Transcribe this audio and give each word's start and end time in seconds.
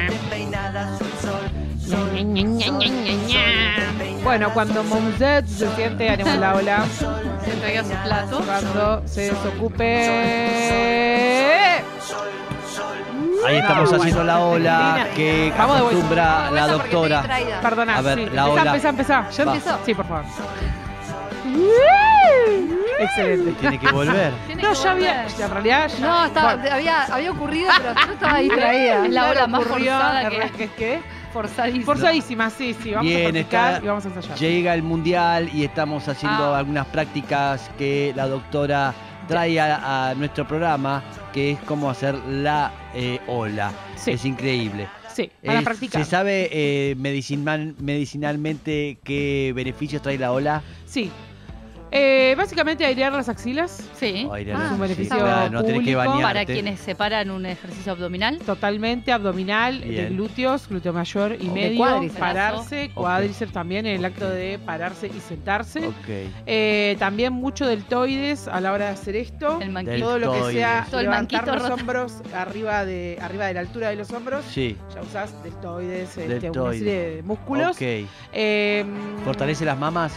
Despeinada, 0.00 0.96
sol, 0.98 1.06
sol, 1.22 1.42
sol. 1.90 2.08
Ña, 2.24 2.34
ña, 2.44 2.68
ña, 2.68 2.88
ña, 2.88 3.12
ña. 3.26 4.22
Bueno, 4.22 4.52
cuando 4.54 4.84
Momzet 4.84 5.46
se 5.46 5.66
siente, 5.74 6.08
haremos 6.08 6.36
la 6.36 6.54
ola. 6.54 6.84
Se 7.44 7.50
traiga 7.56 7.82
su 7.82 7.90
plato. 8.04 8.42
Cuando 8.44 9.02
se 9.08 9.20
desocupe. 9.22 10.06
Ahí 13.46 13.56
estamos 13.56 13.92
haciendo 13.92 14.22
la 14.22 14.38
ola 14.40 15.08
que 15.16 15.52
Vamos 15.58 15.76
de 15.76 15.82
vuelta. 15.82 15.98
acostumbra 15.98 16.50
la 16.52 16.68
doctora. 16.68 17.22
Perdona, 17.62 17.96
A 17.96 18.02
ver, 18.02 18.18
sí. 18.18 18.26
la 18.32 18.42
empezá, 18.46 18.50
ola. 18.52 18.70
empezá, 18.70 18.88
empezá. 18.90 19.30
¿Yo 19.30 19.46
Va. 19.46 19.54
empiezo? 19.56 19.78
Sí, 19.84 19.94
por 19.94 20.06
favor. 20.06 20.24
Excelente. 23.04 23.52
Tiene 23.60 23.78
que 23.78 23.90
volver. 23.92 24.32
Tiene 24.46 24.62
No, 24.62 24.68
que 24.70 24.74
ya 24.76 24.90
había. 24.92 25.22
volver. 25.22 25.40
en 25.40 25.50
realidad 25.50 25.88
ya. 25.88 25.98
No, 26.06 26.24
estaba, 26.26 26.54
Bueno, 26.56 26.74
había, 26.76 27.02
había 27.04 27.30
ocurrido, 27.30 27.70
pero 27.78 27.94
yo 28.06 28.12
estaba 28.12 28.38
distraída. 28.38 29.06
Es 29.06 29.12
la 29.14 29.30
ola 29.30 29.46
más 29.46 29.60
ocurrió, 29.64 29.92
forzada 29.92 30.28
que 30.30 30.50
¿Qué 30.56 30.64
es 30.64 30.70
qué? 30.72 31.00
forzadísima. 31.32 31.84
Forzadísima, 31.84 32.50
sí, 32.50 32.74
sí. 32.82 32.90
Vamos 32.90 33.06
Bien, 33.06 33.20
a 33.26 33.30
practicar 33.30 33.72
está- 33.74 33.84
y 33.84 33.88
vamos 33.88 34.04
a 34.04 34.08
ensayar. 34.08 34.38
Llega 34.38 34.74
el 34.74 34.82
mundial 34.82 35.48
y 35.54 35.64
estamos 35.64 36.08
haciendo 36.08 36.54
Ah. 36.54 36.58
algunas 36.58 36.86
prácticas 36.86 37.70
que 37.78 38.12
la 38.16 38.26
doctora 38.26 38.92
trae 39.28 39.60
a, 39.60 40.08
a 40.10 40.14
nuestro 40.14 40.46
programa, 40.46 41.02
que 41.32 41.52
es 41.52 41.58
cómo 41.60 41.88
hacer 41.88 42.16
la 42.26 42.72
eh, 42.94 43.20
ola. 43.28 43.70
Sí. 43.94 44.10
Es 44.12 44.24
increíble. 44.24 44.88
Sí, 45.14 45.30
para 45.44 45.58
Es- 45.60 45.64
practicar. 45.64 46.04
¿Se 46.04 46.10
sabe 46.10 46.48
eh, 46.52 46.94
medicinal- 46.96 47.74
medicinalmente 47.78 48.98
qué 49.04 49.52
beneficios 49.54 50.02
trae 50.02 50.18
la 50.18 50.32
ola? 50.32 50.62
Sí. 50.86 51.10
Eh, 51.92 52.34
básicamente 52.36 52.84
airear 52.84 53.12
las 53.12 53.28
axilas. 53.28 53.82
Sí. 53.96 54.28
Ay, 54.30 54.48
Ah, 54.50 54.64
es 54.66 54.72
un 54.72 54.80
beneficio 54.80 55.16
no 55.50 55.64
que 55.64 55.72
público 55.74 55.98
bañarte. 55.98 56.22
Para 56.22 56.44
quienes 56.44 56.80
separan 56.80 57.30
un 57.30 57.46
ejercicio 57.46 57.92
abdominal. 57.92 58.38
Totalmente 58.38 59.12
abdominal, 59.12 59.80
de 59.80 60.06
glúteos, 60.10 60.68
glúteo 60.68 60.92
mayor 60.92 61.36
y 61.40 61.48
medio, 61.48 61.78
cuádriceps. 61.78 62.18
pararse, 62.20 62.90
cuádriceps 62.94 63.52
también 63.52 63.86
en 63.86 63.96
el 63.96 64.04
acto 64.04 64.28
de 64.28 64.58
pararse 64.64 65.08
y 65.08 65.20
sentarse. 65.20 65.86
Ok. 65.86 66.08
Eh, 66.46 66.96
también 66.98 67.32
mucho 67.32 67.66
deltoides 67.66 68.46
a 68.48 68.60
la 68.60 68.72
hora 68.72 68.86
de 68.86 68.90
hacer 68.92 69.16
esto. 69.16 69.60
El 69.60 69.70
manquito. 69.70 69.98
Todo 70.06 70.18
lo 70.18 70.32
que 70.32 70.52
sea. 70.52 70.86
Todo 70.90 71.00
el 71.00 71.06
levantar 71.06 71.46
manquito 71.46 71.68
los 71.68 71.80
hombros 71.80 72.14
arriba 72.34 72.84
de, 72.84 73.18
arriba 73.20 73.46
de 73.46 73.54
la 73.54 73.60
altura 73.60 73.90
de 73.90 73.96
los 73.96 74.10
hombros. 74.12 74.44
Sí. 74.44 74.76
Ya 74.94 75.02
usás 75.02 75.42
deltoides, 75.42 76.08
este, 76.10 76.24
una 76.26 76.34
Deltoides. 76.40 76.78
serie 76.78 77.16
de 77.16 77.22
músculos. 77.22 77.76
Ok. 77.76 77.82
Eh, 78.32 78.84
¿Fortalece 79.24 79.64
las 79.64 79.78
mamas? 79.78 80.12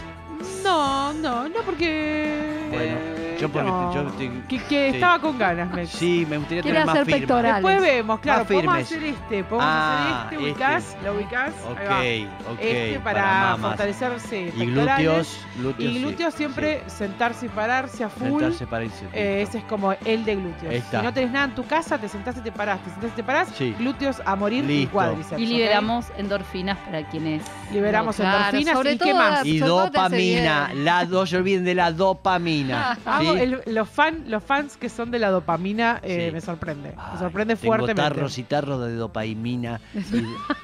No, 0.62 1.12
no, 1.14 1.48
no 1.48 1.62
porque. 1.64 3.13
Yo 3.40 3.48
porque 3.48 3.68
no. 3.68 3.94
yo 3.94 4.02
te- 4.12 4.30
que, 4.48 4.58
que 4.64 4.90
sí. 4.90 4.94
estaba 4.96 5.18
con 5.20 5.38
ganas, 5.38 5.70
me 5.70 5.86
Sí, 5.86 6.26
me 6.28 6.38
gustaría 6.38 6.62
Quiere 6.62 6.78
tener 6.78 6.86
más 6.86 6.94
hacer 6.94 7.04
firma. 7.06 7.18
pectoral. 7.20 7.52
Después 7.54 7.80
vemos, 7.82 8.20
claro, 8.20 8.38
Más 8.40 8.46
podemos 8.48 8.74
firmes. 8.76 8.86
hacer 8.92 9.04
este, 9.04 9.44
podemos 9.44 9.66
Ah, 9.68 10.22
hacer 10.26 10.38
este, 10.38 10.44
ubicás, 10.50 10.96
lo 11.04 11.14
ubicás, 11.14 11.52
ahí 11.88 12.24
va. 12.26 12.32
Ok, 12.50 12.52
ok. 12.54 12.58
este 12.60 13.00
para, 13.00 13.22
mamas. 13.22 13.60
fortalecerse 13.70 14.40
Y 14.42 14.50
pectorales. 14.66 15.04
glúteos, 15.04 15.38
glúteos. 15.56 15.90
Y 15.90 15.94
sí, 15.94 16.00
glúteos 16.02 16.34
siempre 16.34 16.82
sentarse 16.86 17.46
y 17.46 17.48
pararse 17.48 18.04
a 18.04 18.08
sí. 18.08 18.14
full. 18.18 18.40
Sentarse 18.40 18.66
para 18.66 18.84
irse. 18.84 19.04
Eh, 19.12 19.42
ese 19.42 19.58
es 19.58 19.64
como 19.64 19.92
el 20.04 20.24
de 20.24 20.36
glúteos. 20.36 20.70
Ahí 20.72 20.76
está. 20.78 21.00
Si 21.00 21.06
no 21.06 21.12
tenés 21.12 21.30
nada 21.30 21.44
en 21.46 21.54
tu 21.54 21.66
casa, 21.66 21.98
te 21.98 22.08
sentás 22.08 22.36
y 22.36 22.40
te 22.40 22.52
parás, 22.52 22.80
te 22.82 22.90
sentás 22.90 23.10
y 23.10 23.14
te 23.14 23.22
parás, 23.24 23.48
Sí. 23.56 23.74
glúteos 23.78 24.22
a 24.24 24.36
morir 24.36 24.64
y 24.64 24.66
Listo. 24.80 24.92
cuádriceps. 24.92 25.40
Y 25.40 25.44
¿ok? 25.44 25.48
liberamos 25.50 26.06
endorfinas 26.16 26.78
para 26.78 27.02
quienes. 27.08 27.42
Liberamos 27.72 28.18
No, 28.18 28.24
claro, 28.24 28.38
endorfinas 28.56 28.74
sobre 28.76 28.92
y 28.92 28.98
qué 28.98 29.10
todo 29.10 29.18
más. 29.18 29.46
Y 29.46 29.58
sobre 29.58 29.68
todo 29.70 29.90
te 29.90 29.98
hace 29.98 30.16
dopamina. 30.16 30.66
bien. 30.72 30.84
La, 30.84 31.04
no 31.04 31.26
se 31.26 31.36
olviden 31.36 31.64
de 31.64 31.74
la 31.74 31.92
dopamina. 31.92 32.98
Amo 33.04 33.23
el- 33.30 33.62
los, 33.74 33.88
fan, 33.88 34.24
los 34.26 34.42
fans 34.42 34.76
que 34.76 34.88
son 34.88 35.10
de 35.10 35.18
la 35.18 35.30
dopamina 35.30 36.00
eh, 36.02 36.26
Sí. 36.28 36.32
me 36.32 36.40
sorprende. 36.40 36.94
Ay, 36.96 37.12
me 37.14 37.18
sorprende 37.18 37.56
tengo 37.56 37.66
fuertemente. 37.74 38.02
tarros 38.02 38.38
y 38.38 38.42
tarros 38.44 38.84
de 38.86 38.94
dopamina. 38.94 39.80
Y. 39.94 40.00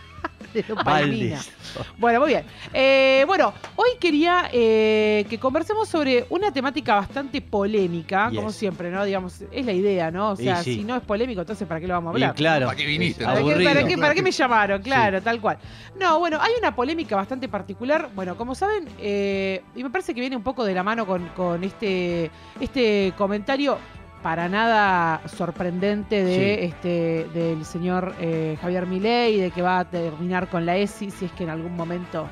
Bueno, 1.99 2.21
muy 2.21 2.29
bien. 2.31 2.45
Eh, 2.73 3.25
bueno, 3.27 3.53
hoy 3.77 3.89
quería 4.01 4.49
eh, 4.53 5.25
que 5.29 5.39
conversemos 5.39 5.89
sobre 5.89 6.27
una 6.31 6.53
temática 6.53 6.97
bastante 6.97 7.41
polémica, 7.41 8.31
como 8.35 8.51
siempre, 8.53 8.91
¿no? 8.91 9.05
Digamos, 9.05 9.41
es 9.53 9.67
la 9.67 9.73
idea, 9.73 10.11
¿no? 10.11 10.31
O 10.31 10.37
sea, 10.37 10.63
sí. 10.63 10.75
si 10.77 10.85
no 10.85 10.97
es 10.97 11.03
polémico, 11.03 11.41
entonces 11.41 11.67
¿para 11.69 11.81
qué 11.81 11.87
lo 11.87 11.95
vamos 11.95 12.15
a 12.15 12.19
Y 12.19 12.23
hablar? 12.23 12.35
claro. 12.37 12.67
¿Para 12.67 12.77
qué 12.77 12.87
viniste? 12.87 13.25
¿Para 13.25 13.37
qué, 13.37 13.41
aburrido. 13.51 13.71
para 13.71 13.87
qué- 13.87 13.99
para 13.99 14.15
qué 14.15 14.23
me 14.23 14.31
llamaron? 14.33 14.83
Claro, 14.83 15.23
tal 15.23 15.41
cual. 15.41 15.59
No, 15.99 16.19
bueno, 16.19 16.39
hay 16.41 16.53
una 16.59 16.75
polémica 16.75 17.17
bastante 17.17 17.49
particular. 17.49 18.09
Bueno, 18.15 18.37
como 18.37 18.55
saben, 18.55 18.89
eh, 18.99 19.63
y 19.77 19.83
me 19.85 19.91
parece 19.91 20.15
que 20.15 20.21
viene 20.21 20.37
un 20.37 20.43
poco 20.43 20.65
de 20.65 20.75
la 20.75 20.83
mano 20.83 21.07
con, 21.07 21.27
con 21.29 21.63
este, 21.65 22.31
este 22.61 23.13
comentario 23.17 23.79
para 24.23 24.49
nada 24.49 25.21
sorprendente 25.27 26.23
de 26.25 26.35
Sí. 26.35 26.65
este 26.67 27.27
del 27.33 27.65
señor 27.65 28.15
eh, 28.21 28.57
Javier 28.61 28.87
Milei 28.87 29.41
de 29.41 29.51
que 29.51 29.63
va 29.63 29.81
a 29.81 29.85
terminar 29.85 30.49
con 30.49 30.67
la 30.67 30.77
ESI 30.77 31.11
si 31.11 31.25
es 31.27 31.33
que 31.33 31.45
en 31.45 31.51
algún 31.51 31.75
momento 31.77 32.27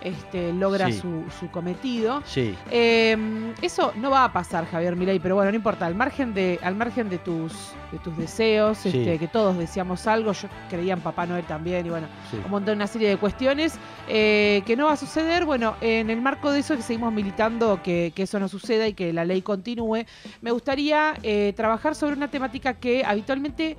este, 0.00 0.52
logra 0.52 0.86
Sí. 0.86 0.92
su, 1.00 1.24
su 1.40 1.50
cometido. 1.50 2.22
Sí, 2.24 2.54
Eh, 2.70 3.16
eso 3.62 3.92
no 3.96 4.10
va 4.10 4.24
a 4.24 4.32
pasar, 4.32 4.64
Javier 4.66 4.94
Milei, 4.94 5.18
pero 5.18 5.34
bueno, 5.34 5.50
no 5.50 5.56
importa. 5.56 5.86
Al 5.86 5.94
margen 5.96 6.34
de, 6.34 6.58
al 6.62 6.76
margen 6.76 7.08
de 7.08 7.18
tus, 7.18 7.72
de 7.92 7.98
tus 7.98 8.16
deseos, 8.16 8.78
Sí. 8.78 8.88
este, 8.88 9.18
que 9.18 9.28
todos 9.28 9.56
deseamos 9.56 10.06
algo, 10.06 10.32
yo 10.32 10.48
creía 10.68 10.92
en 10.94 11.00
Papá 11.00 11.26
Noel 11.26 11.44
también, 11.44 11.86
y 11.86 11.90
bueno, 11.90 12.06
sí. 12.30 12.38
un 12.44 12.50
montón, 12.50 12.76
una 12.76 12.86
serie 12.86 13.08
de 13.08 13.16
cuestiones 13.16 13.78
eh, 14.08 14.62
que 14.66 14.76
no 14.76 14.86
va 14.86 14.92
a 14.92 14.96
suceder. 14.96 15.44
Bueno, 15.44 15.76
en 15.80 16.10
el 16.10 16.20
marco 16.20 16.50
de 16.52 16.60
eso 16.60 16.76
que 16.76 16.82
seguimos 16.82 17.12
militando 17.12 17.80
que, 17.82 18.12
que 18.14 18.24
eso 18.24 18.38
no 18.38 18.48
suceda 18.48 18.86
y 18.86 18.94
que 18.94 19.12
la 19.12 19.24
ley 19.24 19.42
continúe, 19.42 20.04
me 20.42 20.50
gustaría 20.50 21.14
eh, 21.22 21.52
trabajar 21.56 21.94
sobre 21.94 22.14
una 22.16 22.28
temática 22.30 22.74
que 22.74 23.04
habitualmente 23.04 23.76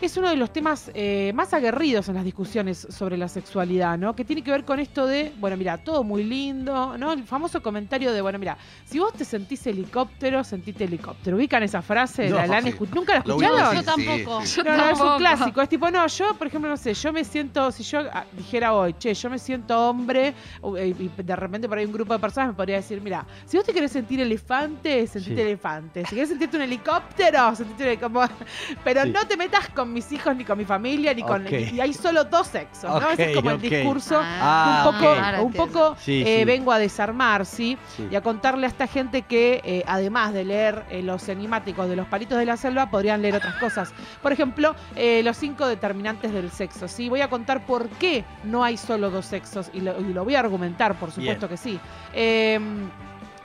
es 0.00 0.16
uno 0.16 0.28
de 0.30 0.36
los 0.36 0.52
temas 0.52 0.90
eh, 0.94 1.30
más 1.34 1.54
aguerridos 1.54 2.08
en 2.08 2.16
las 2.16 2.24
discusiones 2.24 2.88
sobre 2.90 3.16
la 3.16 3.28
sexualidad, 3.28 3.96
¿no? 3.98 4.16
Que 4.16 4.24
tiene 4.24 4.42
que 4.42 4.50
ver 4.50 4.64
con 4.64 4.80
esto 4.80 5.06
de, 5.06 5.32
bueno, 5.38 5.56
mira, 5.56 5.78
todo 5.78 6.02
muy 6.02 6.24
lindo, 6.24 6.98
¿no? 6.98 7.12
El 7.12 7.22
famoso 7.24 7.62
comentario 7.62 8.12
de, 8.12 8.20
bueno, 8.20 8.38
mira, 8.38 8.56
si 8.84 8.98
vos 8.98 9.12
te 9.12 9.24
sentís 9.24 9.64
helicóptero, 9.66 10.42
sentite 10.42 10.84
helicóptero. 10.84 11.36
¿Ubican 11.36 11.62
esa 11.62 11.82
frase? 11.82 12.28
No, 12.30 12.36
¿La, 12.36 12.46
la 12.48 12.56
han 12.56 12.64
escu- 12.66 12.88
¿Nunca 12.92 13.12
la 13.12 13.18
escucharon? 13.20 13.51
Ubico, 13.54 13.72
Yo 13.74 13.82
tampoco. 13.82 14.40
sí, 14.42 14.46
sí. 14.46 14.56
Yo 14.56 14.64
No, 14.64 14.76
no, 14.76 14.90
es 14.90 15.00
un 15.00 15.16
clásico. 15.18 15.62
Es 15.62 15.68
tipo, 15.68 15.90
no, 15.90 16.06
yo, 16.06 16.34
por 16.34 16.46
ejemplo, 16.46 16.70
no 16.70 16.76
sé, 16.76 16.94
yo 16.94 17.12
me 17.12 17.24
siento, 17.24 17.70
si 17.72 17.82
yo 17.82 18.00
ah, 18.12 18.24
dijera 18.32 18.74
hoy, 18.74 18.94
che, 18.98 19.14
yo 19.14 19.30
me 19.30 19.38
siento 19.38 19.88
hombre, 19.90 20.34
eh, 20.78 20.94
y 20.98 21.22
de 21.22 21.36
repente 21.36 21.68
por 21.68 21.78
ahí 21.78 21.84
un 21.84 21.92
grupo 21.92 22.12
de 22.12 22.18
personas 22.18 22.48
me 22.50 22.54
podría 22.54 22.76
decir, 22.76 23.00
mira, 23.00 23.24
si 23.46 23.56
vos 23.56 23.66
te 23.66 23.72
querés 23.72 23.92
sentir 23.92 24.20
elefante, 24.20 25.06
sentite 25.06 25.34
Sí. 25.36 25.40
elefante. 25.40 26.04
Si 26.06 26.14
querés 26.14 26.28
sentirte 26.28 26.56
un 26.56 26.62
helicóptero, 26.62 27.54
sentite 27.56 27.82
un 27.84 27.88
helicóptero. 27.90 28.28
Pero 28.84 29.02
Sí. 29.04 29.10
no 29.10 29.26
te 29.26 29.36
metas 29.36 29.68
con 29.70 29.92
mis 29.92 30.10
hijos 30.12 30.34
ni 30.36 30.44
con 30.44 30.56
mi 30.58 30.64
familia, 30.64 31.14
ni 31.14 31.22
con. 31.22 31.46
Y 31.52 31.80
hay 31.80 31.92
solo 31.92 32.24
dos 32.24 32.46
sexos, 32.48 33.00
¿no? 33.00 33.10
Ese 33.10 33.30
es 33.30 33.36
como 33.36 33.50
el 33.50 33.60
discurso. 33.60 34.20
Ah, 34.22 34.84
un 34.86 34.92
poco. 34.94 35.08
Ahora 35.12 35.42
un 35.42 35.52
poco 35.52 35.96
Sí, 35.98 36.22
eh, 36.26 36.38
sí. 36.40 36.44
vengo 36.44 36.72
a 36.72 36.78
desarmar, 36.78 37.46
¿sí? 37.46 37.76
Sí. 37.96 38.08
y 38.10 38.14
a 38.16 38.20
contarle 38.22 38.66
a 38.66 38.68
esta 38.68 38.86
gente 38.86 39.22
que, 39.22 39.60
eh, 39.64 39.84
además 39.86 40.32
de 40.32 40.44
leer 40.44 40.84
eh, 40.90 41.02
los 41.02 41.28
enigmáticos 41.28 41.88
de 41.88 41.96
los 41.96 42.06
palitos 42.06 42.38
de 42.38 42.44
la 42.46 42.56
selva, 42.56 42.90
podrían 42.90 43.22
leer 43.22 43.36
otras 43.42 43.56
cosas. 43.56 43.92
Por 44.22 44.32
ejemplo, 44.32 44.74
eh, 44.96 45.22
los 45.22 45.36
cinco 45.36 45.66
determinantes 45.66 46.32
del 46.32 46.50
sexo. 46.50 46.88
¿sí? 46.88 47.08
Voy 47.08 47.20
a 47.20 47.28
contar 47.28 47.66
por 47.66 47.88
qué 47.88 48.24
no 48.44 48.62
hay 48.64 48.76
solo 48.76 49.10
dos 49.10 49.26
sexos 49.26 49.70
y 49.74 49.80
lo, 49.80 50.00
y 50.00 50.12
lo 50.12 50.24
voy 50.24 50.34
a 50.36 50.40
argumentar, 50.40 50.94
por 50.98 51.10
supuesto 51.12 51.48
que 51.48 51.56
sí. 51.56 51.78
Eh, 52.14 52.58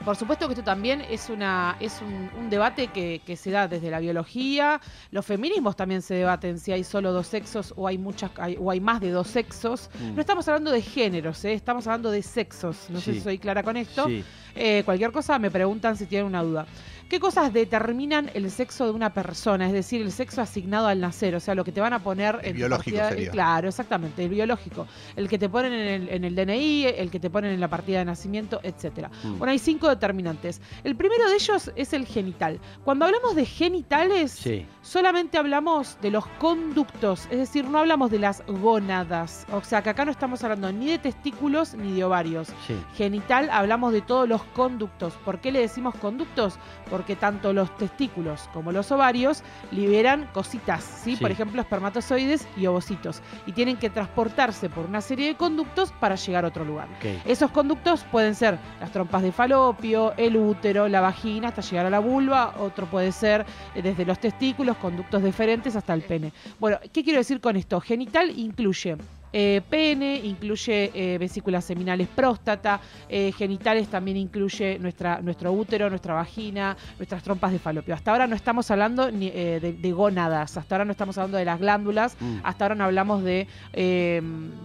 por 0.04 0.14
supuesto 0.16 0.46
que 0.46 0.54
esto 0.54 0.64
también 0.64 1.02
es, 1.10 1.28
una, 1.28 1.76
es 1.80 2.00
un, 2.00 2.30
un 2.38 2.48
debate 2.48 2.86
que, 2.86 3.20
que 3.26 3.36
se 3.36 3.50
da 3.50 3.66
desde 3.68 3.90
la 3.90 3.98
biología. 3.98 4.80
Los 5.10 5.26
feminismos 5.26 5.74
también 5.76 6.00
se 6.02 6.14
debaten 6.14 6.58
si 6.60 6.72
hay 6.72 6.84
solo 6.84 7.12
dos 7.12 7.26
sexos 7.26 7.74
o 7.76 7.86
hay 7.86 7.98
muchas 7.98 8.30
hay- 8.36 8.56
o 8.58 8.70
hay 8.70 8.80
más 8.80 9.00
de 9.00 9.10
dos 9.10 9.26
sexos. 9.26 9.90
Mm. 10.00 10.14
No 10.14 10.20
estamos 10.20 10.46
hablando 10.48 10.70
de 10.70 10.80
géneros, 10.82 11.44
¿eh? 11.44 11.52
estamos 11.52 11.86
hablando 11.88 12.10
de 12.10 12.22
sexos. 12.22 12.86
No 12.90 13.00
sé 13.00 13.14
si 13.14 13.20
soy 13.20 13.38
clara 13.38 13.62
con 13.62 13.76
esto. 13.76 14.06
Sí. 14.06 14.24
Eh, 14.54 14.82
cualquier 14.84 15.12
cosa 15.12 15.38
me 15.38 15.50
preguntan 15.50 15.96
si 15.96 16.06
tienen 16.06 16.26
una 16.26 16.42
duda. 16.42 16.66
¿Qué 17.08 17.20
cosas 17.20 17.52
determinan 17.54 18.30
el 18.34 18.50
sexo 18.50 18.84
de 18.84 18.90
una 18.90 19.14
persona? 19.14 19.66
Es 19.66 19.72
decir, 19.72 20.02
el 20.02 20.12
sexo 20.12 20.42
asignado 20.42 20.88
al 20.88 21.00
nacer, 21.00 21.34
o 21.34 21.40
sea, 21.40 21.54
lo 21.54 21.64
que 21.64 21.72
te 21.72 21.80
van 21.80 21.94
a 21.94 22.00
poner 22.00 22.38
El 22.42 22.50
en 22.50 22.56
biológico 22.56 22.96
partida- 22.98 23.08
sería. 23.08 23.30
Claro, 23.30 23.68
exactamente, 23.68 24.24
el 24.24 24.28
biológico. 24.28 24.86
El 25.16 25.26
que 25.26 25.38
te 25.38 25.48
ponen 25.48 25.72
en 25.72 26.02
el, 26.02 26.08
en 26.10 26.24
el 26.24 26.34
DNI, 26.34 26.84
el 26.84 27.10
que 27.10 27.18
te 27.18 27.30
ponen 27.30 27.52
en 27.52 27.60
la 27.60 27.68
partida 27.68 28.00
de 28.00 28.04
nacimiento, 28.04 28.60
etcétera. 28.62 29.10
Mm. 29.24 29.38
Bueno, 29.38 29.52
hay 29.52 29.58
cinco 29.58 29.88
determinantes. 29.88 30.60
El 30.84 30.96
primero 30.96 31.26
de 31.30 31.34
ellos 31.36 31.72
es 31.76 31.92
el 31.94 32.04
genital. 32.06 32.60
Cuando 32.84 33.06
hablamos 33.06 33.34
de 33.34 33.46
genitales, 33.46 34.32
Sí. 34.32 34.66
solamente 34.82 35.38
hablamos 35.38 35.96
de 36.02 36.10
los 36.10 36.26
conductos, 36.38 37.26
es 37.30 37.38
decir, 37.38 37.64
no 37.64 37.78
hablamos 37.78 38.10
de 38.10 38.18
las 38.18 38.42
gónadas. 38.46 39.46
O 39.52 39.62
sea, 39.62 39.82
que 39.82 39.88
acá 39.90 40.04
no 40.04 40.10
estamos 40.10 40.44
hablando 40.44 40.70
ni 40.72 40.88
de 40.88 40.98
testículos 40.98 41.74
ni 41.74 41.92
de 41.94 42.04
ovarios 42.04 42.48
Sí. 42.66 42.74
genital 42.96 43.48
hablamos 43.50 43.94
de 43.94 44.02
todos 44.02 44.28
los 44.28 44.42
conductos. 44.44 45.14
¿Por 45.24 45.40
qué 45.40 45.52
le 45.52 45.60
decimos 45.60 45.94
conductos? 45.94 46.58
porque 46.90 46.97
tanto 47.16 47.52
los 47.52 47.74
testículos 47.76 48.48
como 48.52 48.72
los 48.72 48.90
ovarios 48.92 49.42
liberan 49.70 50.28
cositas, 50.32 50.82
¿sí? 50.84 51.16
Sí. 51.16 51.22
Por 51.22 51.30
ejemplo, 51.30 51.60
espermatozoides 51.60 52.46
y 52.56 52.66
ovocitos. 52.66 53.22
Y 53.46 53.52
tienen 53.52 53.76
que 53.76 53.90
transportarse 53.90 54.68
por 54.68 54.86
una 54.86 55.00
serie 55.00 55.28
de 55.28 55.36
conductos 55.36 55.92
para 56.00 56.14
llegar 56.14 56.44
a 56.44 56.48
otro 56.48 56.64
lugar. 56.64 56.88
Esos 57.24 57.50
conductos 57.50 58.04
pueden 58.04 58.34
ser 58.34 58.58
las 58.80 58.90
trompas 58.92 59.22
de 59.22 59.32
falopio, 59.32 60.14
el 60.16 60.36
útero, 60.36 60.88
la 60.88 61.00
vagina, 61.00 61.48
hasta 61.48 61.62
llegar 61.62 61.86
a 61.86 61.90
la 61.90 62.00
vulva. 62.00 62.54
Otro 62.58 62.86
puede 62.86 63.12
ser 63.12 63.46
eh, 63.74 63.82
desde 63.82 64.04
los 64.04 64.18
testículos, 64.18 64.76
conductos 64.76 65.22
deferentes 65.22 65.76
hasta 65.76 65.94
el 65.94 66.02
pene. 66.02 66.32
Bueno, 66.58 66.78
¿qué 66.92 67.02
quiero 67.02 67.18
decir 67.18 67.40
con 67.40 67.56
esto? 67.56 67.80
Genital 67.80 68.30
incluye 68.36 68.96
eh, 69.32 69.60
pene, 69.68 70.16
incluye 70.24 70.90
eh, 70.94 71.18
vesículas 71.18 71.64
seminales 71.64 72.08
próstata, 72.08 72.80
eh, 73.08 73.32
genitales 73.32 73.88
también 73.88 74.16
incluye 74.16 74.78
nuestra, 74.78 75.20
nuestro 75.20 75.52
útero, 75.52 75.88
nuestra 75.90 76.14
vagina, 76.14 76.76
nuestras 76.98 77.22
trompas 77.22 77.52
de 77.52 77.58
falopio. 77.58 77.94
Hasta 77.94 78.10
ahora 78.12 78.26
no 78.26 78.34
estamos 78.36 78.70
hablando 78.70 79.10
ni, 79.10 79.28
eh, 79.28 79.58
de, 79.60 79.72
de 79.72 79.92
gónadas, 79.92 80.56
hasta 80.56 80.74
ahora 80.74 80.84
no 80.84 80.92
estamos 80.92 81.16
hablando 81.18 81.38
de 81.38 81.44
las 81.44 81.58
glándulas, 81.60 82.16
Mm. 82.20 82.38
hasta 82.42 82.64
ahora 82.64 82.74
no 82.74 82.84
hablamos 82.84 83.22
de, 83.22 83.46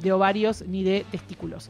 de 0.01 0.11
ovarios 0.11 0.63
ni 0.67 0.83
de 0.83 1.05
testículos. 1.11 1.69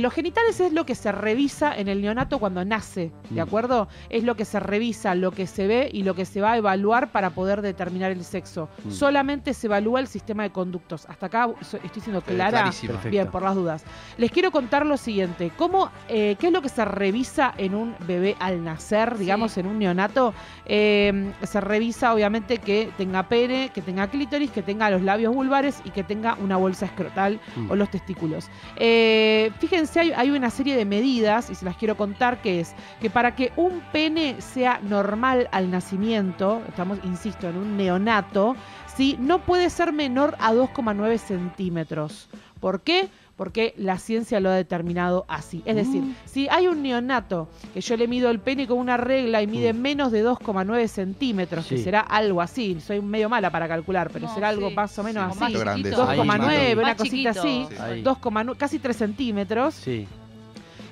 Los 0.00 0.12
genitales 0.12 0.60
es 0.60 0.72
lo 0.72 0.84
que 0.86 0.94
se 0.94 1.12
revisa 1.12 1.76
en 1.76 1.88
el 1.88 2.00
neonato 2.02 2.38
cuando 2.38 2.64
nace, 2.64 3.10
¿de 3.30 3.40
Mm. 3.40 3.46
acuerdo? 3.46 3.88
Es 4.08 4.24
lo 4.24 4.34
que 4.36 4.44
se 4.44 4.60
revisa, 4.60 5.14
lo 5.14 5.30
que 5.32 5.46
se 5.46 5.66
ve 5.66 5.90
y 5.92 6.02
lo 6.02 6.14
que 6.14 6.24
se 6.24 6.40
va 6.40 6.52
a 6.52 6.56
evaluar 6.56 7.12
para 7.12 7.30
poder 7.30 7.62
determinar 7.62 8.10
el 8.12 8.24
sexo. 8.24 8.68
Mm. 8.84 8.90
Solamente 8.90 9.54
se 9.54 9.66
evalúa 9.66 10.00
el 10.00 10.06
sistema 10.06 10.42
de 10.42 10.50
conductos. 10.50 11.06
Hasta 11.08 11.26
acá 11.26 11.50
estoy 11.60 12.02
siendo 12.02 12.19
Eh, 12.20 12.34
clara. 12.34 12.70
Bien, 13.10 13.28
por 13.28 13.42
las 13.42 13.54
dudas. 13.54 13.84
Les 14.16 14.30
quiero 14.30 14.50
contar 14.50 14.86
lo 14.86 14.96
siguiente. 14.96 15.50
¿Cómo, 15.56 15.90
eh, 16.08 16.36
¿Qué 16.38 16.48
es 16.48 16.52
lo 16.52 16.62
que 16.62 16.68
se 16.68 16.84
revisa 16.84 17.52
en 17.56 17.74
un 17.74 17.94
bebé 18.06 18.36
al 18.40 18.62
nacer, 18.64 19.18
digamos, 19.18 19.56
en 19.58 19.66
un 19.66 19.78
neonato? 19.78 20.34
Eh, 20.66 21.32
se 21.42 21.60
revisa, 21.60 22.14
obviamente, 22.14 22.58
que 22.58 22.90
tenga 22.96 23.24
pene, 23.24 23.70
que 23.74 23.82
tenga 23.82 24.08
clítoris, 24.08 24.50
que 24.50 24.62
tenga 24.62 24.90
los 24.90 25.02
labios 25.02 25.34
vulvares 25.34 25.80
y 25.84 25.90
que 25.90 26.04
tenga 26.04 26.34
una 26.34 26.56
bolsa 26.56 26.86
escrotal 26.86 27.40
Mm. 27.56 27.70
o 27.70 27.76
los 27.76 27.90
testículos. 27.90 28.48
Eh, 28.76 29.50
fíjense, 29.58 30.00
hay, 30.00 30.12
hay 30.12 30.30
una 30.30 30.50
serie 30.50 30.76
de 30.76 30.84
medidas, 30.84 31.50
y 31.50 31.54
se 31.54 31.64
las 31.64 31.76
quiero 31.76 31.96
contar, 31.96 32.40
que 32.40 32.60
es 32.60 32.74
que 33.00 33.10
para 33.10 33.34
que 33.34 33.52
un 33.56 33.80
pene 33.92 34.36
sea 34.40 34.80
normal 34.82 35.48
al 35.52 35.70
nacimiento, 35.70 36.62
estamos, 36.68 36.98
insisto, 37.04 37.48
en 37.48 37.56
un 37.56 37.76
neonato, 37.76 38.56
¿sí? 38.96 39.16
no 39.18 39.40
puede 39.40 39.70
ser 39.70 39.92
menor 39.92 40.36
a 40.40 40.52
2,9 40.52 41.18
centímetros. 41.18 42.28
¿Por 42.60 42.80
qué? 42.82 43.08
Porque 43.36 43.72
la 43.78 43.98
ciencia 43.98 44.38
lo 44.38 44.50
ha 44.50 44.54
determinado 44.54 45.24
así. 45.26 45.62
Es 45.64 45.74
decir, 45.74 46.02
Mm. 46.02 46.14
si 46.26 46.46
hay 46.50 46.66
un 46.68 46.82
neonato 46.82 47.48
que 47.72 47.80
yo 47.80 47.96
le 47.96 48.06
mido 48.06 48.28
el 48.28 48.38
pene 48.38 48.66
con 48.66 48.76
una 48.76 48.98
regla 48.98 49.40
y 49.40 49.46
mide 49.46 49.72
Mm. 49.72 49.80
menos 49.80 50.12
de 50.12 50.20
2,9 50.22 50.86
centímetros, 50.88 51.64
que 51.66 51.78
será 51.78 52.00
algo 52.00 52.42
así, 52.42 52.78
soy 52.80 53.00
medio 53.00 53.30
mala 53.30 53.50
para 53.50 53.66
calcular, 53.66 54.10
pero 54.12 54.26
No, 54.26 54.34
será 54.34 54.50
algo 54.50 54.70
más 54.70 54.98
o 54.98 55.02
menos 55.02 55.30
así. 55.30 55.40
más 55.40 55.52
grande, 55.54 55.84
chiquito. 55.90 56.02
sí. 56.10 56.16
2,9, 56.16 56.76
Más 56.76 56.84
una 56.84 56.96
cosita 56.96 57.32
chiquito. 57.32 57.40
así. 57.40 57.66
Sí. 57.70 57.76
Ahí. 57.82 58.02
2,9, 58.02 58.56
casi 58.58 58.78
3 58.78 58.96
centímetros, 58.96 59.74
Sí. 59.74 60.06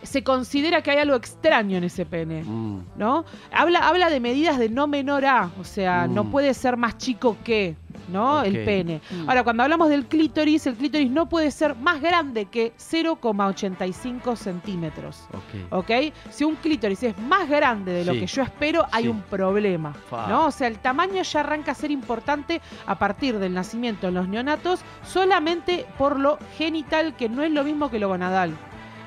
Se 0.08 0.25
considera 0.25 0.82
que 0.82 0.90
hay 0.90 0.99
algo 0.99 1.14
extraño 1.16 1.76
en 1.76 1.84
ese 1.84 2.06
pene, 2.06 2.43
Mm. 2.43 2.81
¿no? 2.96 3.25
Habla, 3.52 3.87
habla 3.87 4.08
de 4.10 4.20
medidas 4.20 4.58
de 4.58 4.69
no 4.70 4.87
menor 4.87 5.25
a, 5.26 5.50
o 5.60 5.64
sea, 5.64 6.06
no 6.08 6.25
Mm. 6.25 6.31
puede 6.31 6.55
ser 6.55 6.76
más 6.76 6.96
chico 6.99 7.37
que, 7.44 7.76
¿no? 8.08 8.43
El 8.43 8.64
pene. 8.64 9.00
Mm. 9.10 9.28
Ahora, 9.28 9.44
cuando 9.44 9.62
hablamos 9.64 9.90
del 9.90 10.06
clítoris, 10.06 10.66
el 10.66 10.76
clítoris 10.76 11.10
no 11.10 11.28
puede 11.28 11.50
ser 11.50 11.75
más 11.76 12.00
grande 12.00 12.46
que 12.46 12.72
0,85 12.78 14.34
centímetros. 14.37 15.26
Ok. 15.32 15.72
¿Ok? 15.72 15.90
Si 16.31 16.44
un 16.44 16.56
clítoris 16.56 17.02
es 17.02 17.19
más 17.19 17.49
grande 17.49 17.93
de 17.93 18.05
lo 18.05 18.14
Sí. 18.14 18.20
que 18.20 18.26
yo 18.26 18.43
espero, 18.43 18.87
hay 18.90 19.05
Sí. 19.05 19.08
un 19.10 19.20
problema. 19.22 19.94
¿No? 20.28 20.46
O 20.46 20.50
sea, 20.50 20.69
el 20.69 20.78
tamaño 20.78 21.22
ya 21.22 21.40
arranca 21.40 21.72
a 21.72 21.75
ser 21.75 21.90
importante 21.90 22.60
a 22.87 22.99
partir 22.99 23.38
del 23.38 23.52
nacimiento 23.55 24.08
en 24.08 24.14
los 24.14 24.28
neonatos, 24.28 24.81
solamente 25.05 25.84
por 25.99 26.19
lo 26.19 26.38
genital, 26.56 27.14
que 27.16 27.28
no 27.28 27.43
es 27.43 27.50
lo 27.52 27.64
mismo 27.64 27.90
que 27.90 27.99
lo 27.99 28.08
gonadal. 28.08 28.52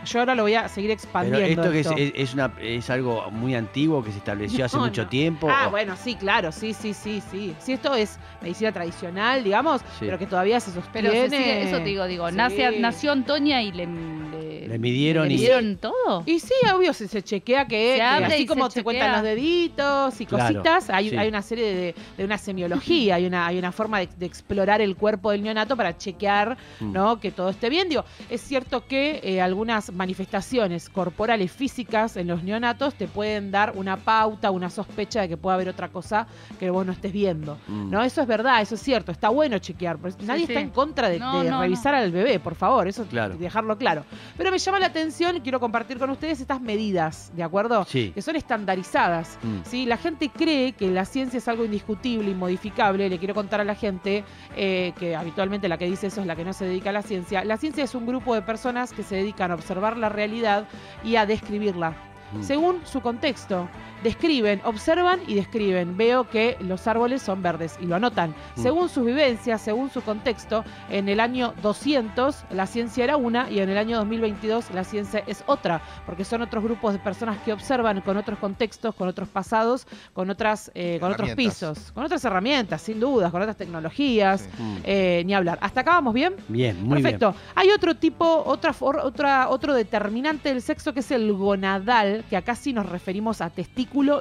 Yo 0.06 0.20
ahora 0.20 0.36
lo 0.36 0.44
voy 0.44 0.56
a 0.56 0.68
seguir 0.68 0.90
Pero 0.90 1.00
expandiendo. 1.02 1.62
esto, 1.62 1.72
que 1.72 1.80
es, 1.82 1.86
esto. 1.88 1.98
es, 1.98 2.12
es 2.16 2.34
una, 2.34 2.52
es 2.60 2.90
algo 2.90 3.30
muy 3.32 3.56
antiguo 3.56 4.04
que 4.04 4.12
se 4.12 4.18
estableció 4.18 4.66
hace 4.66 4.78
No, 4.78 4.84
mucho 4.86 5.04
no. 5.04 5.10
tiempo. 5.10 5.48
Ah, 5.50 5.68
o- 5.68 5.72
bueno, 5.72 5.96
sí, 5.96 6.16
claro, 6.16 6.52
sí, 6.52 6.74
sí, 6.74 6.94
sí, 6.94 7.22
sí. 7.32 7.56
Sí, 7.60 7.74
esto 7.74 7.94
es 7.96 8.18
medicina 8.42 8.72
tradicional, 8.72 9.44
digamos, 9.44 9.82
Sí. 9.82 10.06
pero 10.06 10.18
que 10.18 10.26
todavía 10.26 10.60
se 10.60 10.72
sostiene. 10.72 11.10
Pero 11.10 11.30
se 11.30 11.38
sigue- 11.38 11.62
eso 11.70 11.78
te 11.78 11.84
digo, 11.86 12.06
digo, 12.08 12.30
Sí. 12.30 12.36
nace, 12.36 12.80
nació 12.80 13.12
Antonia 13.12 13.62
y 13.62 13.72
le, 13.72 13.86
le, 13.86 14.51
Le 14.72 14.80
midieron 14.80 15.28
le 15.28 15.34
y- 15.34 15.38
midieron 15.38 15.78
todo. 15.78 16.24
Y 16.26 16.40
sí, 16.40 16.54
obvio, 16.74 16.94
se, 16.94 17.08
se 17.08 17.22
chequea 17.22 17.66
que, 17.68 17.92
Se 17.92 17.96
que 17.98 18.02
abre 18.02 18.26
así 18.34 18.44
y 18.44 18.46
como 18.46 18.66
se 18.70 18.80
se 18.80 18.84
cuentan 18.84 19.12
los 19.12 19.24
deditos 19.24 20.20
y 20.22 20.26
Claro, 20.26 20.54
cositas, 20.56 20.90
hay, 20.90 21.10
sí. 21.10 21.18
hay 21.18 21.28
una 21.28 21.42
serie 21.42 21.76
de, 21.76 21.96
de 22.18 22.26
una 22.26 22.38
semiología, 22.38 23.16
hay 23.16 23.26
una, 23.26 23.48
hay 23.48 23.58
una 23.60 23.72
forma 23.72 24.00
de, 24.00 24.10
de 24.18 24.26
explorar 24.26 24.82
el 24.82 24.96
cuerpo 24.96 25.32
del 25.32 25.44
neonato 25.44 25.76
para 25.76 25.98
chequear 25.98 26.58
Mm. 26.80 26.92
¿no? 26.94 27.20
que 27.20 27.32
todo 27.32 27.50
esté 27.50 27.70
bien. 27.70 27.90
Digo, 27.90 28.04
es 28.30 28.42
cierto 28.42 28.86
que 28.88 29.20
eh, 29.24 29.42
algunas 29.42 29.92
manifestaciones 29.92 30.90
corporales 30.90 31.52
físicas 31.52 32.16
en 32.18 32.28
los 32.28 32.44
neonatos 32.44 32.94
te 32.96 33.08
pueden 33.08 33.52
dar 33.52 33.74
una 33.76 33.98
pauta, 33.98 34.52
una 34.52 34.70
sospecha 34.70 35.22
de 35.22 35.30
que 35.30 35.38
pueda 35.38 35.56
haber 35.56 35.70
otra 35.70 35.90
cosa 35.90 36.28
que 36.60 36.70
vos 36.70 36.86
no 36.86 36.92
estés 36.92 37.12
viendo. 37.12 37.58
Mm. 37.68 37.90
¿No? 37.92 38.04
Eso 38.04 38.22
es 38.22 38.28
verdad, 38.28 38.62
eso 38.62 38.76
es 38.76 38.82
cierto, 38.82 39.12
está 39.12 39.30
bueno 39.30 39.58
chequear. 39.60 39.98
pero 39.98 40.16
nadie 40.24 40.46
sí. 40.46 40.52
está 40.54 40.62
en 40.62 40.70
contra 40.70 41.10
de, 41.10 41.20
No, 41.20 41.44
de 41.44 41.50
no, 41.50 41.62
revisar 41.62 41.94
al 41.96 42.12
bebé, 42.12 42.40
por 42.40 42.56
favor, 42.56 42.88
eso 42.88 43.06
Claro. 43.06 43.36
dejarlo 43.36 43.78
claro. 43.78 44.06
Pero 44.38 44.52
me 44.52 44.60
llama 44.66 44.80
la 44.80 44.88
atención 44.88 45.36
y 45.38 45.42
quiero 45.42 45.60
compartir 45.60 45.98
con 45.98 46.10
ustedes 46.10 46.40
estas 46.42 46.62
medidas, 46.62 47.32
¿de 47.36 47.44
acuerdo? 47.44 47.86
Sí. 47.86 48.12
Que 48.14 48.22
son 48.22 48.36
estandarizadas. 48.36 49.38
Mm. 49.42 49.58
¿sí? 49.66 49.86
La 49.86 49.98
gente 49.98 50.30
cree 50.30 50.74
que 50.74 50.90
la 50.92 51.06
ciencia 51.06 51.38
es 51.38 51.48
algo 51.48 51.66
indiscutible, 51.66 52.32
inmodificable. 52.32 53.10
Le 53.10 53.18
quiero 53.18 53.34
contar 53.34 53.62
a 53.62 53.64
la 53.64 53.76
gente 53.76 54.24
eh, 54.56 54.94
que 55.00 55.16
habitualmente 55.16 55.68
la 55.68 55.78
que 55.78 55.86
dice 55.86 56.08
eso 56.08 56.22
es 56.22 56.28
la 56.28 56.36
que 56.36 56.46
no 56.46 56.54
se 56.54 56.66
dedica 56.66 56.90
a 56.90 56.94
la 56.94 57.02
ciencia. 57.02 57.44
La 57.44 57.58
ciencia 57.58 57.84
es 57.84 57.96
un 57.96 58.06
grupo 58.06 58.36
de 58.36 58.42
personas 58.42 58.94
que 58.94 59.04
se 59.04 59.16
dedican 59.16 59.52
a 59.52 59.56
observar 59.56 59.98
la 59.98 60.10
realidad 60.10 60.68
y 61.04 61.16
a 61.16 61.26
describirla 61.26 61.96
Mm. 62.34 62.44
según 62.44 62.82
su 62.86 63.02
contexto. 63.02 63.68
Describen, 64.04 64.62
observan 64.66 65.20
y 65.28 65.36
describen. 65.36 65.96
Veo 65.98 66.28
que 66.30 66.58
los 66.60 66.88
árboles 66.88 67.22
son 67.22 67.42
verdes 67.42 67.78
y 67.80 67.86
lo 67.86 67.96
anotan. 67.96 68.32
Mm. 68.56 68.62
Según 68.62 68.90
sus 68.90 69.06
vivencias, 69.06 69.62
según 69.62 69.90
su 69.90 70.02
contexto, 70.02 70.64
en 70.90 71.08
el 71.10 71.20
año 71.20 71.54
200 71.62 72.46
la 72.52 72.66
ciencia 72.66 73.04
era 73.04 73.18
una 73.18 73.50
y 73.50 73.60
en 73.60 73.70
el 73.70 73.78
año 73.78 73.98
2022 73.98 74.72
la 74.72 74.84
ciencia 74.84 75.24
es 75.28 75.44
otra, 75.46 75.82
porque 76.06 76.26
son 76.26 76.42
otros 76.42 76.64
grupos 76.64 76.94
de 76.94 77.00
personas 77.00 77.38
que 77.44 77.54
observan 77.54 78.02
con 78.02 78.18
otros 78.18 78.40
contextos, 78.40 78.96
con 78.96 79.08
otros 79.08 79.30
pasados, 79.30 79.86
con 80.14 80.30
otras, 80.30 80.72
eh, 80.74 80.98
con 81.00 81.12
otros 81.12 81.32
pisos, 81.32 81.92
con 81.92 82.04
otras 82.04 82.24
herramientas, 82.26 82.82
sin 82.82 83.00
dudas, 83.00 83.32
con 83.32 83.42
otras 83.42 83.58
tecnologías, 83.58 84.42
Sí. 84.42 84.64
Mm. 84.64 84.78
eh, 84.84 85.24
ni 85.26 85.34
hablar. 85.34 85.60
¿Hasta 85.62 85.82
acá 85.82 85.92
vamos 85.92 86.14
bien? 86.14 86.36
Bien, 86.48 86.82
muy 86.84 87.02
Perfecto. 87.02 87.36
Hay 87.56 87.70
otro 87.70 87.96
tipo, 87.96 88.44
otra, 88.46 88.74
otra, 88.80 89.50
otro 89.50 89.74
determinante 89.74 90.50
del 90.50 90.62
sexo 90.62 90.94
que 90.94 91.02
es 91.02 91.12
el 91.12 91.32
gonadal, 91.34 92.24
que 92.30 92.38
acá 92.38 92.56
sí 92.56 92.74
nos 92.74 92.88
referimos 92.88 93.42
a 93.42 93.50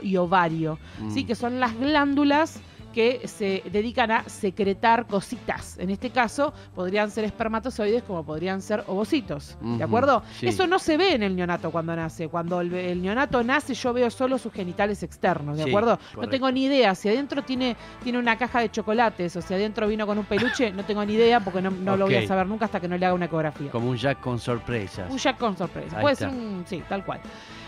y 0.03 0.17
ovario, 0.17 0.79
bien. 0.99 1.11
¿sí? 1.13 1.25
Mm. 1.25 1.27
que 1.27 1.35
son 1.35 1.61
las 1.61 1.75
glándulas 1.79 2.61
que 2.93 3.29
se 3.29 3.63
dedican 3.71 4.11
a 4.11 4.25
secretar 4.29 5.07
cositas. 5.07 5.79
En 5.79 5.91
este 5.91 6.11
caso, 6.11 6.53
podrían 6.75 7.09
ser 7.13 7.25
espermatozoides 7.25 8.03
como 8.03 8.25
podrían 8.25 8.61
ser 8.61 8.83
ovocitos. 8.89 9.57
¿De 9.61 9.85
acuerdo? 9.85 10.25
sí. 10.41 10.49
Eso 10.49 10.67
no 10.67 10.81
se 10.81 10.97
ve 10.97 11.15
en 11.15 11.23
el 11.23 11.37
neonato 11.37 11.71
cuando 11.71 11.95
nace. 11.95 12.27
Cuando 12.27 12.61
el, 12.61 12.75
el 12.75 13.01
neonato 13.01 13.45
nace, 13.45 13.75
yo 13.75 13.93
veo 13.93 14.11
solo 14.11 14.39
sus 14.39 14.53
genitales 14.53 15.05
externos. 15.05 15.57
¿De 15.57 15.63
Sí, 15.63 15.71
acuerdo? 15.71 16.01
No 16.21 16.29
tengo 16.29 16.51
ni 16.51 16.65
idea. 16.65 16.97
Si 16.97 17.09
adentro 17.09 17.43
tiene, 17.43 17.77
tiene 18.03 18.19
una 18.19 18.37
caja 18.37 18.59
de 18.59 18.73
chocolates 18.73 19.37
o 19.37 19.41
si 19.41 19.55
adentro 19.55 19.87
vino 19.87 20.05
con 20.05 20.19
un 20.19 20.25
peluche, 20.25 20.73
no 20.73 20.85
tengo 20.85 21.05
ni 21.05 21.13
idea 21.13 21.39
porque 21.39 21.63
no, 21.63 21.71
no 21.71 21.97
lo 21.97 22.07
voy 22.07 22.17
a 22.17 22.27
saber 22.27 22.49
nunca 22.49 22.65
hasta 22.65 22.81
que 22.81 22.89
no 22.89 22.99
le 22.99 23.07
haga 23.07 23.15
una 23.15 23.27
ecografía. 23.27 23.71
Como 23.71 23.89
un 23.89 23.97
Jack 23.99 24.19
con 24.21 24.41
sorpresas. 24.41 25.09
Un 25.13 25.19
Jack 25.19 25.39
con 25.39 25.57
sorpresa. 25.57 26.01
Puede 26.01 26.17
ser 26.17 26.29
un. 26.31 26.65
Sí, 26.67 26.83
tal 26.89 27.05
cual. 27.05 27.21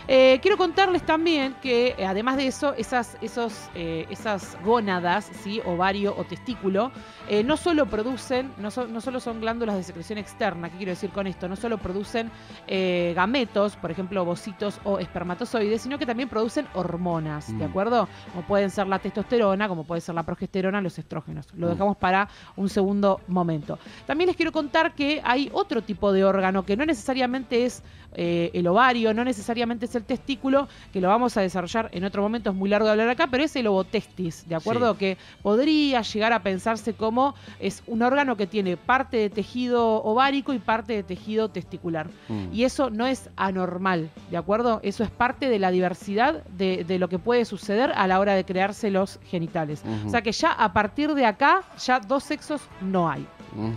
Eh, 0.07 0.39
quiero 0.41 0.57
contarles 0.57 1.03
también 1.05 1.55
que, 1.61 1.95
eh, 1.97 2.05
además 2.05 2.35
de 2.37 2.47
eso, 2.47 2.73
esas, 2.75 3.17
esos, 3.21 3.69
eh, 3.73 4.05
esas 4.09 4.57
gónadas, 4.63 5.29
¿sí? 5.43 5.61
ovario 5.65 6.13
o 6.17 6.23
testículo, 6.25 6.91
eh, 7.29 7.43
no 7.43 7.55
solo 7.57 7.85
producen, 7.85 8.51
no, 8.57 8.69
so- 8.69 8.87
no 8.87 8.99
solo 9.01 9.19
son 9.19 9.39
glándulas 9.39 9.75
de 9.77 9.83
secreción 9.83 10.17
externa, 10.19 10.69
¿qué 10.69 10.77
quiero 10.77 10.89
decir 10.91 11.09
con 11.11 11.25
esto? 11.27 11.47
No 11.47 11.55
solo 11.55 11.77
producen 11.77 12.29
gametos, 13.15 13.75
por 13.75 13.91
ejemplo, 13.91 14.21
ovocitos 14.21 14.79
o 14.83 14.99
espermatozoides, 14.99 15.81
sino 15.81 15.97
que 15.97 16.05
también 16.05 16.29
producen 16.29 16.67
hormonas, 16.73 17.47
¿de 17.47 17.65
Mm. 17.65 17.69
acuerdo? 17.69 18.07
Como 18.31 18.45
pueden 18.45 18.69
ser 18.69 18.87
la 18.87 18.99
testosterona, 18.99 19.67
como 19.67 19.83
puede 19.85 20.01
ser 20.01 20.15
la 20.15 20.23
progesterona, 20.23 20.81
los 20.81 20.97
estrógenos. 20.99 21.47
Lo 21.55 21.67
Mm. 21.67 21.71
dejamos 21.71 21.97
para 21.97 22.27
un 22.55 22.69
segundo 22.69 23.21
momento. 23.27 23.77
También 24.05 24.27
les 24.27 24.35
quiero 24.35 24.51
contar 24.51 24.93
que 24.95 25.21
hay 25.23 25.49
otro 25.53 25.81
tipo 25.81 26.11
de 26.11 26.23
órgano 26.25 26.65
que 26.65 26.75
no 26.75 26.85
necesariamente 26.85 27.65
es 27.65 27.83
el 28.15 28.67
ovario, 28.67 29.11
no 29.13 29.23
necesariamente 29.23 29.85
es 29.85 29.92
es 29.93 29.95
el 29.95 30.03
testículo, 30.03 30.67
que 30.91 30.99
lo 31.01 31.07
vamos 31.07 31.37
a 31.37 31.41
desarrollar 31.41 31.89
en 31.91 32.03
otro 32.03 32.21
momento, 32.21 32.49
es 32.49 32.55
muy 32.55 32.69
largo 32.69 32.85
de 32.85 32.91
hablar 32.91 33.09
acá, 33.09 33.27
pero 33.27 33.43
es 33.43 33.55
el 33.55 33.67
ovotestis, 33.67 34.47
¿de 34.47 34.55
acuerdo? 34.55 34.93
Sí. 34.93 34.99
Que 34.99 35.17
podría 35.41 36.01
llegar 36.01 36.33
a 36.33 36.41
pensarse 36.41 36.93
como 36.93 37.35
es 37.59 37.83
un 37.87 38.01
órgano 38.01 38.35
que 38.35 38.47
tiene 38.47 38.77
parte 38.77 39.17
de 39.17 39.29
tejido 39.29 40.03
ovárico 40.03 40.53
y 40.53 40.59
parte 40.59 40.93
de 40.93 41.03
tejido 41.03 41.49
testicular. 41.49 42.07
Mm. 42.27 42.53
Y 42.53 42.63
eso 42.63 42.89
no 42.89 43.05
es 43.05 43.29
anormal, 43.35 44.09
¿de 44.31 44.37
acuerdo? 44.37 44.79
Eso 44.83 45.03
es 45.03 45.09
parte 45.09 45.49
de 45.49 45.59
la 45.59 45.71
diversidad 45.71 46.43
de, 46.45 46.83
de 46.83 46.99
lo 46.99 47.09
que 47.09 47.19
puede 47.19 47.45
suceder 47.45 47.91
a 47.95 48.07
la 48.07 48.19
hora 48.19 48.33
de 48.33 48.43
crearse 48.45 48.89
los 48.89 49.19
genitales. 49.25 49.83
O 50.05 50.09
sea 50.09 50.21
que 50.21 50.31
ya 50.31 50.51
a 50.51 50.73
partir 50.73 51.13
de 51.13 51.25
acá, 51.25 51.63
ya 51.77 51.99
dos 51.99 52.23
sexos 52.23 52.61
no 52.81 53.09
hay. 53.09 53.25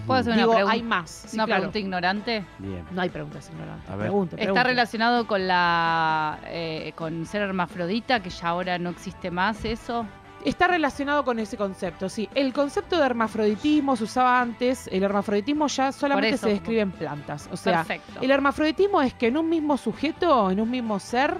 ¿Puedo 0.06 0.20
hacer 0.20 0.32
una 0.32 0.42
Digo, 0.42 0.52
pregunta? 0.52 0.72
hay 0.72 0.82
más. 0.82 1.10
Sí, 1.10 1.36
una 1.36 1.44
claro. 1.46 1.60
pregunta 1.60 1.78
ignorante. 1.78 2.44
Bien. 2.58 2.84
No 2.90 3.02
hay 3.02 3.08
preguntas 3.10 3.48
ignorantes. 3.50 3.88
A 3.90 3.96
ver. 3.96 4.06
Pregunte, 4.06 4.42
Está 4.42 4.62
relacionado 4.62 5.26
con 5.26 5.46
la 5.46 6.38
eh, 6.46 6.92
con 6.94 7.26
ser 7.26 7.42
hermafrodita, 7.42 8.20
que 8.20 8.30
ya 8.30 8.48
ahora 8.48 8.78
no 8.78 8.90
existe 8.90 9.30
más 9.30 9.64
eso. 9.64 10.06
Está 10.44 10.68
relacionado 10.68 11.24
con 11.24 11.40
ese 11.40 11.56
concepto, 11.56 12.08
sí. 12.08 12.28
El 12.34 12.52
concepto 12.52 12.98
de 12.98 13.04
hermafroditismo 13.06 13.96
se 13.96 14.04
usaba 14.04 14.40
antes. 14.40 14.86
El 14.92 15.02
hermafroditismo 15.02 15.66
ya 15.66 15.90
solamente 15.90 16.36
eso. 16.36 16.46
se 16.46 16.52
describe 16.52 16.82
en 16.82 16.92
plantas. 16.92 17.48
O 17.50 17.56
sea, 17.56 17.78
Perfecto. 17.84 18.20
el 18.20 18.30
hermafroditismo 18.30 19.02
es 19.02 19.12
que 19.14 19.26
en 19.26 19.36
un 19.38 19.48
mismo 19.48 19.76
sujeto, 19.76 20.50
en 20.50 20.60
un 20.60 20.70
mismo 20.70 21.00
ser 21.00 21.36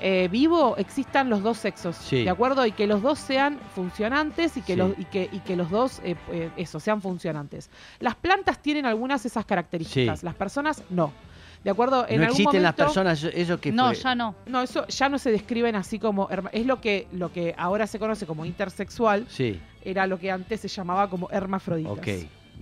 eh, 0.00 0.28
vivo, 0.30 0.76
existan 0.78 1.28
los 1.30 1.42
dos 1.42 1.58
sexos. 1.58 1.96
Sí. 1.96 2.24
¿De 2.24 2.30
acuerdo? 2.30 2.64
Y 2.66 2.72
que 2.72 2.86
los 2.86 3.02
dos 3.02 3.18
sean 3.18 3.58
funcionantes 3.74 4.56
y 4.56 4.62
que, 4.62 4.72
Sí. 4.72 4.78
los, 4.78 4.98
y 4.98 5.04
que, 5.04 5.28
y 5.30 5.40
que 5.40 5.56
los 5.56 5.70
dos, 5.70 6.00
eh, 6.04 6.16
eh, 6.32 6.50
eso, 6.56 6.80
sean 6.80 7.00
funcionantes. 7.02 7.70
Las 7.98 8.14
plantas 8.14 8.60
tienen 8.60 8.86
algunas 8.86 9.22
de 9.22 9.28
esas 9.28 9.44
características. 9.44 10.20
Sí. 10.20 10.26
Las 10.26 10.34
personas 10.34 10.82
no. 10.90 11.12
¿De 11.62 11.70
acuerdo? 11.70 12.06
En 12.08 12.20
no 12.20 12.22
algún 12.26 12.40
existen 12.40 12.62
las 12.62 12.72
momento- 12.72 12.84
personas, 12.84 13.22
eso- 13.34 13.60
que 13.60 13.70
no, 13.70 13.86
fue. 13.88 13.94
ya 13.96 14.14
no. 14.14 14.34
No, 14.46 14.62
eso 14.62 14.86
ya 14.86 15.10
no 15.10 15.18
se 15.18 15.30
describen 15.30 15.76
así 15.76 15.98
como. 15.98 16.26
herma- 16.30 16.48
Es 16.54 16.64
lo 16.64 16.80
que, 16.80 17.06
lo 17.12 17.30
que 17.32 17.54
ahora 17.58 17.86
se 17.86 17.98
conoce 17.98 18.24
como 18.26 18.46
intersexual, 18.46 19.26
Sí, 19.28 19.60
era 19.82 20.06
lo 20.06 20.18
que 20.18 20.30
antes 20.30 20.60
se 20.62 20.68
llamaba 20.68 21.10
como 21.10 21.28
hermafroditas. 21.30 21.92
ok, 21.92 22.08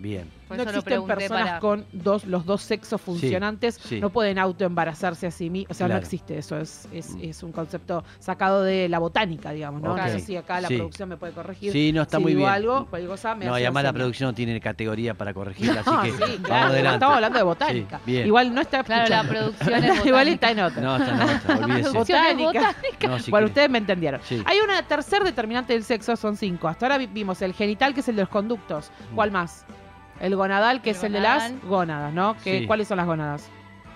bien. 0.00 0.31
Por 0.49 0.57
no 0.57 0.62
existen 0.62 1.05
personas 1.05 1.45
para- 1.47 1.61
con 1.61 1.85
dos, 1.93 2.25
los 2.25 2.47
dos 2.47 2.62
sexos 2.62 2.99
funcionantes, 3.00 3.75
sí. 3.83 4.00
no 4.00 4.09
pueden 4.09 4.38
autoembarazarse 4.38 5.26
a 5.26 5.31
sí 5.31 5.50
mismos, 5.50 5.73
o 5.73 5.75
sea, 5.75 5.87
Claro. 5.88 6.00
no 6.00 6.05
existe 6.05 6.38
eso, 6.38 6.57
es, 6.59 6.88
es, 6.90 7.11
Mm. 7.14 7.21
es 7.23 7.43
un 7.43 7.52
concepto 7.52 8.02
sacado 8.19 8.62
de 8.62 8.88
la 8.88 8.99
botánica, 8.99 9.50
digamos, 9.52 9.83
¿no? 9.83 9.93
Ok. 9.93 9.99
No 9.99 10.09
sé 10.09 10.21
si 10.21 10.37
acá 10.37 10.61
la 10.62 10.69
Sí. 10.69 10.76
producción 10.76 11.09
me 11.11 11.17
puede 11.19 11.35
corregir. 11.35 11.71
Sí, 11.73 11.93
no 11.93 12.00
está 12.02 12.17
si 12.17 12.23
muy 12.23 12.33
digo 12.33 12.45
bien. 12.45 12.52
algo, 12.52 12.87
cualquier 12.87 13.11
cosa 13.11 13.35
me 13.35 13.45
no, 13.45 13.59
y 13.59 13.62
además 13.62 13.85
la 13.85 13.93
producción 13.93 14.28
no 14.31 14.35
tiene 14.35 14.59
categoría 14.61 15.12
para 15.12 15.35
corregirla, 15.35 15.83
No, 15.85 16.00
así 16.00 16.11
que 16.12 16.17
sí, 16.17 16.21
vamos 16.33 16.40
claro, 16.49 16.67
adelante. 16.69 16.95
estamos 16.95 17.14
hablando 17.17 17.38
de 17.38 17.45
botánica. 17.45 18.00
Sí, 18.07 18.11
bien. 18.12 18.26
Igual 18.26 18.55
no 18.55 18.61
está 18.62 18.85
Claro, 18.85 19.09
la 19.11 19.23
producción 19.25 19.85
es 19.85 20.07
Igual 20.07 20.28
está 20.28 20.50
en 20.50 20.61
otra. 20.61 20.81
No, 20.83 20.97
está 20.97 21.11
en 21.11 21.21
otra, 21.21 21.59
olvídese. 21.64 21.90
Producción 21.90 22.25
es 22.25 22.37
Botánica. 22.38 22.76
No, 23.09 23.19
si 23.19 23.31
bueno, 23.31 23.45
quiere. 23.45 23.45
ustedes 23.47 23.71
me 23.71 23.78
entendieron. 23.78 24.21
Sí. 24.25 24.43
Hay 24.47 24.59
una 24.61 24.83
tercer 24.83 25.23
determinante 25.25 25.75
del 25.75 25.85
sexo, 25.85 26.17
son 26.17 26.37
cinco. 26.38 26.69
Hasta 26.69 26.87
ahora 26.87 26.97
vi- 26.99 27.07
vimos 27.09 27.43
el 27.43 27.52
genital, 27.52 27.93
que 27.93 28.00
es 28.00 28.09
el 28.09 28.17
de 28.17 28.23
los 28.23 28.28
conductos. 28.31 28.90
¿Cuál 29.14 29.31
más? 29.31 29.67
El 30.21 30.37
gonadal, 30.37 30.83
que 30.83 30.91
El 30.91 30.97
es 30.97 31.05
el 31.05 31.13
de 31.13 31.21
las 31.21 31.53
gónadas, 31.63 32.13
¿no? 32.13 32.37
Que, 32.43 32.61
Sí. 32.61 32.67
¿Cuáles 32.67 32.89
son 32.89 32.97
las 32.97 33.07
gónadas? 33.07 33.51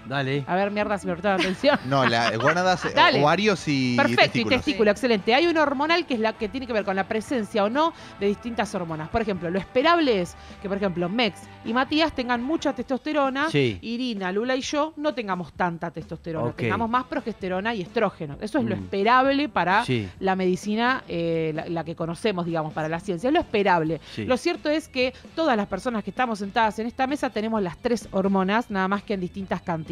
Dale. 0.07 0.45
A 0.47 0.55
ver, 0.57 0.71
mierda, 0.71 0.99
si 0.99 1.07
me 1.07 1.13
prestaron 1.13 1.41
atención. 1.41 1.79
No, 1.87 2.05
la 2.05 2.37
gónadas, 2.37 2.85
eh, 2.85 2.93
Dale. 2.95 3.21
ovarios 3.23 3.63
y 3.69 3.97
Perfecto, 3.97 4.39
y 4.39 4.45
testículo, 4.45 4.91
excelente. 4.91 5.35
Hay 5.35 5.47
una 5.47 5.63
hormonal 5.63 6.07
que 6.07 6.15
es 6.15 6.21
la 6.21 6.33
que 6.33 6.49
tiene 6.49 6.67
que 6.67 6.73
ver 6.73 6.85
con 6.85 6.97
la 6.97 7.07
presencia 7.07 7.65
o 7.65 7.71
no 7.71 7.93
de 8.19 8.27
distintas 8.27 8.75
hormonas. 8.75 9.09
Por 9.11 9.23
ejemplo, 9.23 9.51
lo 9.51 9.59
esperable 9.59 10.21
es 10.21 10.35
que, 10.61 10.69
por 10.69 10.77
ejemplo, 10.77 11.09
Mex 11.09 11.41
y 11.65 11.73
Matías 11.73 12.13
tengan 12.15 12.43
mucha 12.43 12.73
testosterona, 12.75 13.49
Sí. 13.51 13.79
Irina, 13.83 14.33
Lula 14.33 14.57
y 14.57 14.61
yo 14.63 14.93
no 14.97 15.15
tengamos 15.15 15.53
tanta 15.53 15.91
testosterona, 15.91 16.49
Ok. 16.51 16.57
tengamos 16.57 16.91
más 16.91 17.05
progesterona 17.05 17.75
y 17.75 17.83
estrógeno. 17.83 18.37
Eso 18.41 18.59
es 18.59 18.65
lo 18.65 18.77
Mm. 18.77 18.81
esperable 18.85 19.49
para 19.49 19.85
Sí, 19.85 20.09
la 20.21 20.35
medicina, 20.37 21.05
eh, 21.09 21.53
la, 21.55 21.67
la 21.69 21.85
que 21.85 21.95
conocemos, 21.95 22.45
digamos, 22.47 22.73
para 22.73 22.89
la 22.89 22.99
ciencia. 23.01 23.29
Es 23.29 23.35
lo 23.35 23.41
esperable. 23.41 24.01
sí. 24.15 24.25
Lo 24.25 24.37
cierto 24.37 24.69
es 24.69 24.89
que 24.89 25.15
todas 25.37 25.57
las 25.57 25.67
personas 25.69 26.03
que 26.03 26.11
estamos 26.11 26.39
sentadas 26.41 26.79
en 26.79 26.87
esta 26.87 27.07
mesa 27.07 27.31
tenemos 27.31 27.63
las 27.63 27.77
tres 27.79 28.09
hormonas, 28.11 28.71
nada 28.71 28.89
más 28.89 29.03
que 29.03 29.15
en 29.15 29.21
distintas 29.21 29.63
cantidades. 29.63 29.92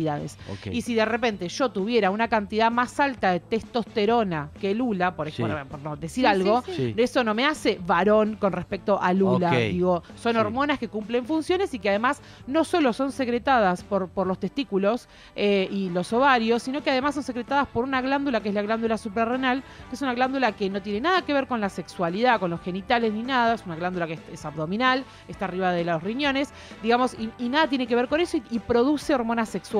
Y 0.70 0.82
si 0.82 0.94
de 0.94 1.04
repente 1.04 1.48
yo 1.48 1.70
tuviera 1.70 2.10
una 2.10 2.28
cantidad 2.28 2.70
más 2.70 2.98
alta 3.00 3.32
de 3.32 3.40
testosterona 3.40 4.50
que 4.60 4.74
Lula, 4.74 5.14
por 5.16 5.28
ejemplo, 5.28 5.56
Sí. 5.58 5.64
por 5.70 5.80
no 5.80 5.96
decir 5.96 6.22
Sí, 6.24 6.26
algo, 6.26 6.62
sí, 6.62 6.94
eso 6.96 7.24
no 7.24 7.34
me 7.34 7.46
hace 7.46 7.78
varón 7.86 8.36
con 8.36 8.52
respecto 8.52 9.00
a 9.00 9.12
Lula. 9.12 9.50
Digo, 9.52 10.02
son 10.16 10.32
Sí. 10.32 10.38
hormonas 10.38 10.78
que 10.78 10.88
cumplen 10.88 11.24
funciones 11.26 11.72
y 11.74 11.78
que 11.78 11.88
además 11.90 12.20
no 12.46 12.64
solo 12.64 12.92
son 12.92 13.12
secretadas 13.12 13.82
por, 13.84 14.08
por 14.08 14.26
los 14.26 14.38
testículos 14.38 15.08
eh, 15.36 15.68
y 15.70 15.90
los 15.90 16.12
ovarios, 16.12 16.62
sino 16.62 16.82
que 16.82 16.90
además 16.90 17.14
son 17.14 17.22
secretadas 17.24 17.66
por 17.68 17.84
una 17.84 18.00
glándula 18.00 18.40
que 18.40 18.48
es 18.50 18.54
la 18.54 18.62
glándula 18.62 18.98
suprarrenal, 18.98 19.62
que 19.88 19.94
es 19.96 20.02
una 20.02 20.14
glándula 20.14 20.52
que 20.52 20.68
no 20.70 20.82
tiene 20.82 21.00
nada 21.00 21.22
que 21.22 21.32
ver 21.32 21.46
con 21.46 21.60
la 21.60 21.68
sexualidad, 21.68 22.38
con 22.40 22.50
los 22.50 22.60
genitales 22.60 23.12
ni 23.12 23.22
nada, 23.22 23.54
es 23.54 23.64
una 23.66 23.76
glándula 23.76 24.06
que 24.06 24.14
es, 24.14 24.20
es 24.32 24.44
abdominal, 24.44 25.04
está 25.28 25.46
arriba 25.46 25.72
de 25.72 25.84
los 25.84 26.02
riñones, 26.02 26.50
digamos, 26.82 27.14
y, 27.18 27.30
y 27.38 27.48
nada 27.48 27.68
tiene 27.68 27.86
que 27.86 27.94
ver 27.96 28.08
con 28.08 28.20
eso 28.20 28.36
y, 28.36 28.42
y 28.50 28.58
produce 28.58 29.14
hormonas 29.14 29.48
sexuales, 29.48 29.70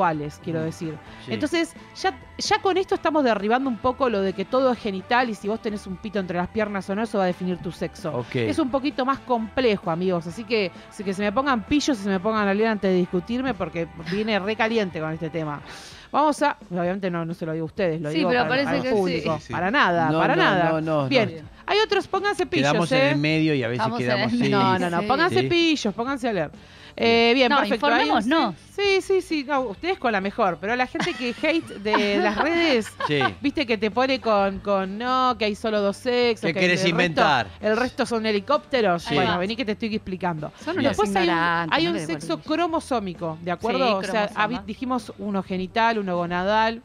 quiero 0.42 0.60
Mm. 0.60 0.64
decir. 0.64 0.94
Sí. 1.26 1.32
Entonces, 1.34 1.74
ya, 2.00 2.18
ya 2.38 2.58
con 2.62 2.76
esto 2.76 2.94
estamos 2.94 3.24
derribando 3.24 3.68
un 3.70 3.78
poco 3.78 4.08
lo 4.08 4.20
de 4.22 4.32
que 4.32 4.44
todo 4.44 4.72
es 4.72 4.78
genital 4.78 5.30
y 5.30 5.34
si 5.34 5.48
vos 5.48 5.60
tenés 5.60 5.86
un 5.86 5.96
pito 5.96 6.18
entre 6.18 6.36
las 6.36 6.48
piernas 6.48 6.88
o 6.90 6.94
no, 6.94 7.02
eso 7.02 7.18
va 7.18 7.24
a 7.24 7.26
definir 7.28 7.58
tu 7.58 7.72
sexo. 7.72 8.24
Es 8.34 8.58
un 8.58 8.70
poquito 8.70 9.04
más 9.04 9.18
complejo, 9.20 9.90
amigos. 9.90 10.26
Así 10.26 10.44
que, 10.44 10.70
así 10.88 11.04
que 11.04 11.14
se 11.14 11.22
me 11.22 11.32
pongan 11.32 11.62
pillos 11.64 11.98
y 11.98 12.02
se 12.02 12.08
me 12.08 12.20
pongan 12.20 12.48
a 12.48 12.54
leer 12.54 12.68
antes 12.68 12.90
de 12.90 12.96
discutirme 12.96 13.54
porque 13.54 13.88
viene 14.10 14.38
re 14.38 14.56
caliente 14.56 15.00
con 15.00 15.12
este 15.12 15.30
tema. 15.30 15.60
Vamos 16.12 16.42
a. 16.42 16.56
Obviamente 16.70 17.08
no, 17.08 17.24
no 17.24 17.34
se 17.34 17.46
lo 17.46 17.52
digo 17.52 17.64
a 17.64 17.66
ustedes, 17.66 18.00
lo 18.00 18.10
Sí, 18.10 18.16
digo 18.18 18.30
pero 18.30 18.48
para, 18.48 18.64
parece 18.64 18.82
que 18.82 18.88
sí. 18.88 18.94
público. 18.94 19.36
Sí, 19.38 19.46
sí. 19.46 19.52
Para 19.52 19.70
nada, 19.70 20.10
No, 20.10 20.18
para 20.18 20.34
no, 20.34 20.42
nada. 20.42 20.70
no, 20.72 20.80
no, 20.80 21.08
Bien. 21.08 21.36
no. 21.42 21.48
Hay 21.66 21.78
otros, 21.78 22.08
pónganse 22.08 22.46
pillos, 22.46 22.68
Quedamos 22.72 22.90
¿eh? 22.90 22.98
en 23.00 23.06
el 23.12 23.16
medio 23.18 23.54
y 23.54 23.62
a 23.62 23.68
veces 23.68 23.78
Estamos 23.80 23.98
quedamos. 24.00 24.32
el 24.32 24.38
sí. 24.42 24.48
No, 24.48 24.76
no, 24.76 24.90
no, 24.90 25.00
Sí. 25.02 25.06
pónganse 25.06 25.40
Sí. 25.42 25.46
pillos, 25.48 25.94
pónganse 25.94 26.28
a 26.28 26.32
leer. 26.32 26.50
Eh, 26.96 27.32
bien, 27.34 27.48
No, 27.50 27.58
perfecto. 27.58 27.86
Hay 27.86 27.92
un- 28.10 28.16
informémonos. 28.18 28.54
Sí, 28.74 29.00
sí, 29.02 29.20
sí, 29.20 29.44
no, 29.44 29.60
ustedes 29.60 29.98
con 29.98 30.12
la 30.12 30.20
mejor, 30.20 30.58
pero 30.60 30.74
la 30.76 30.86
gente 30.86 31.12
que 31.14 31.34
hate 31.42 31.68
de 31.82 32.16
las 32.18 32.36
redes, 32.38 32.86
Sí. 33.06 33.20
viste 33.40 33.66
que 33.66 33.76
te 33.78 33.90
pone 33.90 34.20
con, 34.20 34.58
con 34.60 34.98
no, 34.98 35.36
que 35.38 35.44
hay 35.46 35.54
solo 35.54 35.80
dos 35.80 35.96
sexos. 35.96 36.46
¿Qué 36.48 36.54
que 36.54 36.60
querés 36.60 36.80
el 36.80 36.86
resto- 36.86 36.90
inventar? 36.90 37.46
el 37.60 37.76
resto 37.76 38.06
son 38.06 38.24
helicópteros. 38.26 39.02
Sí. 39.04 39.14
Bueno, 39.14 39.38
vení 39.38 39.56
que 39.56 39.64
te 39.64 39.72
estoy 39.72 39.94
explicando. 39.94 40.52
Son 40.64 40.78
unos 40.78 40.96
Después 40.96 41.14
hay 41.16 41.28
un, 41.28 41.72
hay 41.72 41.86
no 41.86 41.98
sexo 41.98 42.38
cromosómico, 42.40 43.38
¿de 43.42 43.50
acuerdo? 43.52 44.00
Sí, 44.02 44.08
o 44.08 44.10
sea, 44.12 44.30
dijimos 44.66 45.12
uno 45.18 45.42
genital, 45.42 45.98
uno 45.98 46.16
gonadal, 46.16 46.80